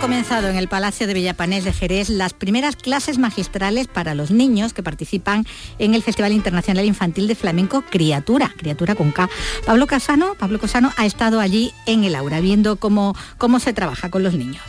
[0.00, 4.72] Comenzado en el Palacio de Villapanés de Jerez las primeras clases magistrales para los niños
[4.72, 5.44] que participan
[5.78, 9.28] en el Festival Internacional Infantil de Flamenco Criatura, Criatura con K.
[9.66, 14.10] Pablo Casano, Pablo Casano ha estado allí en el aura viendo cómo, cómo se trabaja
[14.10, 14.62] con los niños.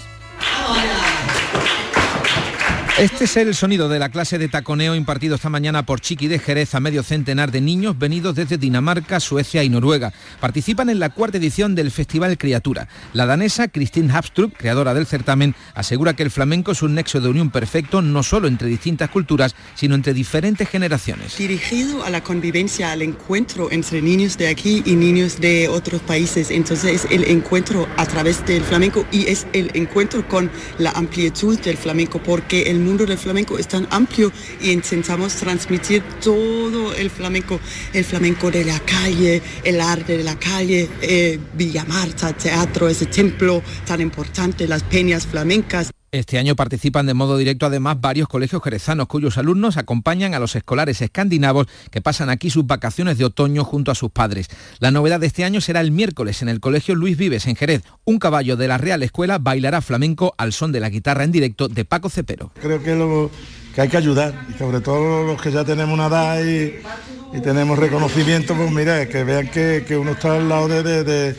[3.00, 6.40] Este es el sonido de la clase de taconeo impartido esta mañana por Chiqui de
[6.40, 10.12] Jerez a medio centenar de niños venidos desde Dinamarca, Suecia y Noruega.
[10.42, 12.90] Participan en la cuarta edición del Festival Criatura.
[13.14, 17.30] La danesa Christine Habstrup, creadora del certamen, asegura que el flamenco es un nexo de
[17.30, 21.38] unión perfecto no solo entre distintas culturas, sino entre diferentes generaciones.
[21.38, 26.52] Dirigido a la convivencia, al encuentro entre niños de aquí y niños de otros países.
[26.52, 31.58] Entonces es el encuentro a través del flamenco y es el encuentro con la amplitud
[31.62, 37.10] del flamenco, porque el mundo del flamenco es tan amplio y intentamos transmitir todo el
[37.10, 37.60] flamenco,
[37.94, 43.06] el flamenco de la calle, el arte de la calle, eh, Villa Marta, teatro, ese
[43.06, 45.92] templo tan importante, las peñas flamencas.
[46.14, 50.58] Este año participan de modo directo además varios colegios jerezanos cuyos alumnos acompañan a los
[50.58, 54.50] escolares escandinavos que pasan aquí sus vacaciones de otoño junto a sus padres.
[54.80, 57.84] La novedad de este año será el miércoles en el Colegio Luis Vives en Jerez.
[58.04, 61.70] Un caballo de la Real Escuela bailará flamenco al son de la guitarra en directo
[61.70, 62.52] de Paco Cepero.
[62.62, 63.30] Creo que,
[63.74, 67.80] que hay que ayudar y sobre todo los que ya tenemos una edad y, tenemos
[67.80, 71.38] reconocimiento, pues mira, que vean que, uno está al lado de, de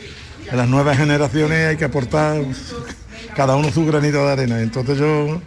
[0.51, 2.41] las nuevas generaciones, hay que aportar
[3.35, 4.61] cada uno su granito de arena.
[4.61, 5.41] Entonces yo,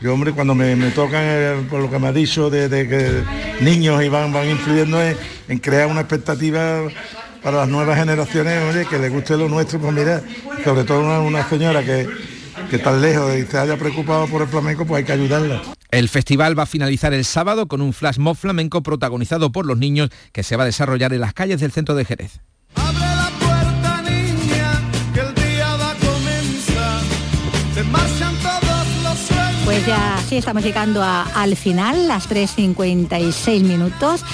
[0.00, 3.22] yo hombre, cuando me, tocan, eh, por lo que me ha dicho, de, que
[3.64, 6.82] niños y van, van influyendo en, crear una expectativa
[7.42, 10.22] para las nuevas generaciones, oye, que les guste lo nuestro, pues mira,
[10.64, 12.08] sobre todo una, señora que,
[12.70, 15.62] que tan lejos y se haya preocupado por el flamenco, pues hay que ayudarla.
[15.90, 19.78] El festival va a finalizar el sábado con un flash mob flamenco protagonizado por los
[19.78, 22.40] niños que se va a desarrollar en las calles del centro de Jerez.
[29.66, 34.24] Pues ya sí estamos llegando al final, las 3.56 minutos,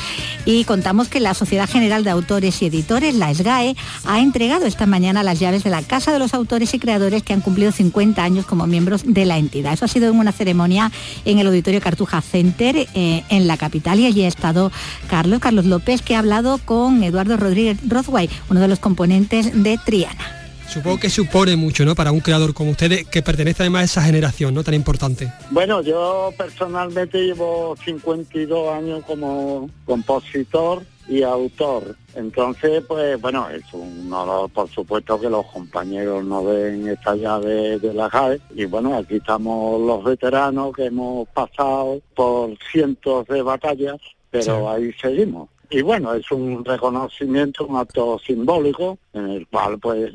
[0.45, 3.75] y contamos que la Sociedad General de Autores y Editores, la SGAE,
[4.05, 7.33] ha entregado esta mañana las llaves de la Casa de los Autores y Creadores que
[7.33, 9.73] han cumplido 50 años como miembros de la entidad.
[9.73, 10.93] Eso ha sido en una ceremonia
[11.25, 14.71] en el Auditorio Cartuja Center eh, en la capital y allí ha estado
[15.09, 19.79] Carlos, Carlos López, que ha hablado con Eduardo Rodríguez Rothway, uno de los componentes de
[19.79, 20.42] Triana.
[20.73, 21.95] Supongo que supone mucho, ¿no?
[21.95, 24.65] Para un creador como usted, que pertenece además a esa generación, ¿no?
[24.65, 25.31] Tan importante.
[25.51, 31.95] Bueno, yo personalmente llevo 52 años como compositor y autor.
[32.15, 37.79] Entonces, pues bueno, es un honor, por supuesto, que los compañeros nos den esta llave
[37.79, 38.41] de la JAE.
[38.55, 44.01] Y bueno, aquí estamos los veteranos que hemos pasado por cientos de batallas,
[44.31, 50.13] pero ahí seguimos y bueno, es un reconocimiento, un acto simbólico en el cual pues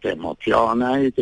[0.00, 1.12] te emociona y,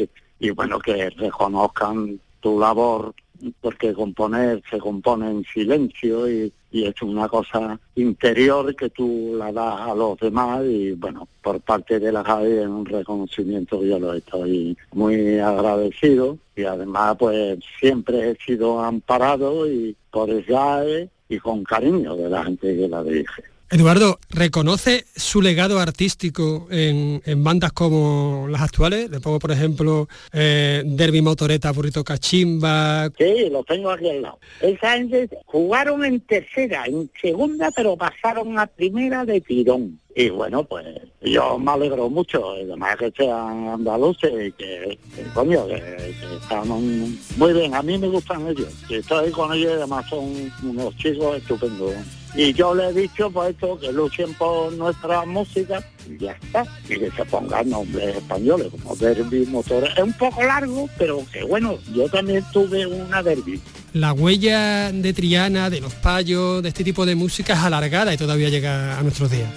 [0.40, 3.14] y bueno, que reconozcan tu labor
[3.60, 9.80] porque componer se compone en silencio y, es una cosa interior que tú la das
[9.80, 14.12] a los demás y bueno, por parte de la JAE es un reconocimiento yo lo
[14.12, 21.38] estoy muy agradecido y además pues siempre he sido amparado y por el JAE y
[21.38, 23.44] con cariño de la gente que la dirige.
[23.70, 29.10] Eduardo, ¿reconoce su legado artístico en, bandas como las actuales?
[29.10, 33.10] Le pongo, por ejemplo, eh, Derby Motoreta, Burrito Cachimba.
[33.18, 34.38] Sí, lo tengo aquí al lado.
[34.62, 40.00] Esa gente jugaron en tercera, en segunda, pero pasaron a primera de tirón.
[40.16, 40.86] Y bueno, pues
[41.20, 44.98] yo me alegro mucho, además que sean andaluces y que,
[45.34, 47.74] coño, que, están muy bien.
[47.74, 48.72] A mí me gustan ellos.
[48.88, 51.94] Estoy con ellos, además son unos chicos estupendos.
[52.34, 56.64] Y yo le he dicho, pues esto, que luchen por nuestra música y ya está.
[56.88, 59.90] Y que se pongan nombres españoles, como Derby Motores.
[59.96, 63.60] Es un poco largo, pero que bueno, yo también tuve una Derby.
[63.94, 68.16] La huella de Triana, de los payos, de este tipo de música es alargada y
[68.16, 69.48] todavía llega a nuestros días.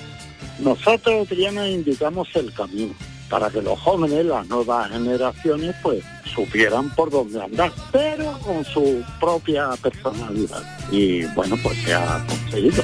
[0.59, 2.93] Nosotros, Triana, indicamos el camino
[3.31, 6.03] para que los jóvenes, las nuevas generaciones, pues
[6.35, 10.61] supieran por dónde andar, pero con su propia personalidad.
[10.91, 12.83] Y bueno, pues se ha conseguido.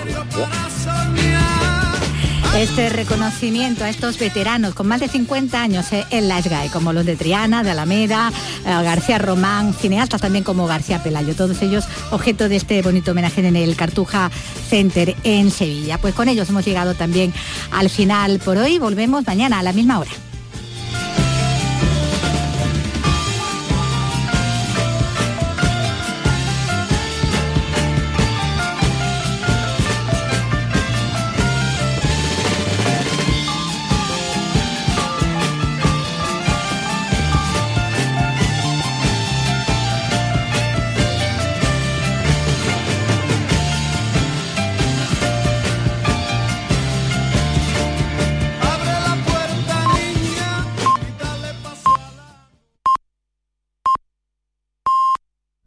[2.56, 6.92] Este reconocimiento a estos veteranos con más de 50 años eh, en la SGAE, como
[6.92, 8.32] los de Triana, de Alameda,
[8.66, 13.46] eh, García Román, cineastas también como García Pelayo, todos ellos objeto de este bonito homenaje
[13.46, 14.32] en el Cartuja
[14.70, 16.00] Center en Sevilla.
[16.00, 17.32] Pues con ellos hemos llegado también
[17.72, 20.12] al final por hoy, volvemos mañana a la misma hora.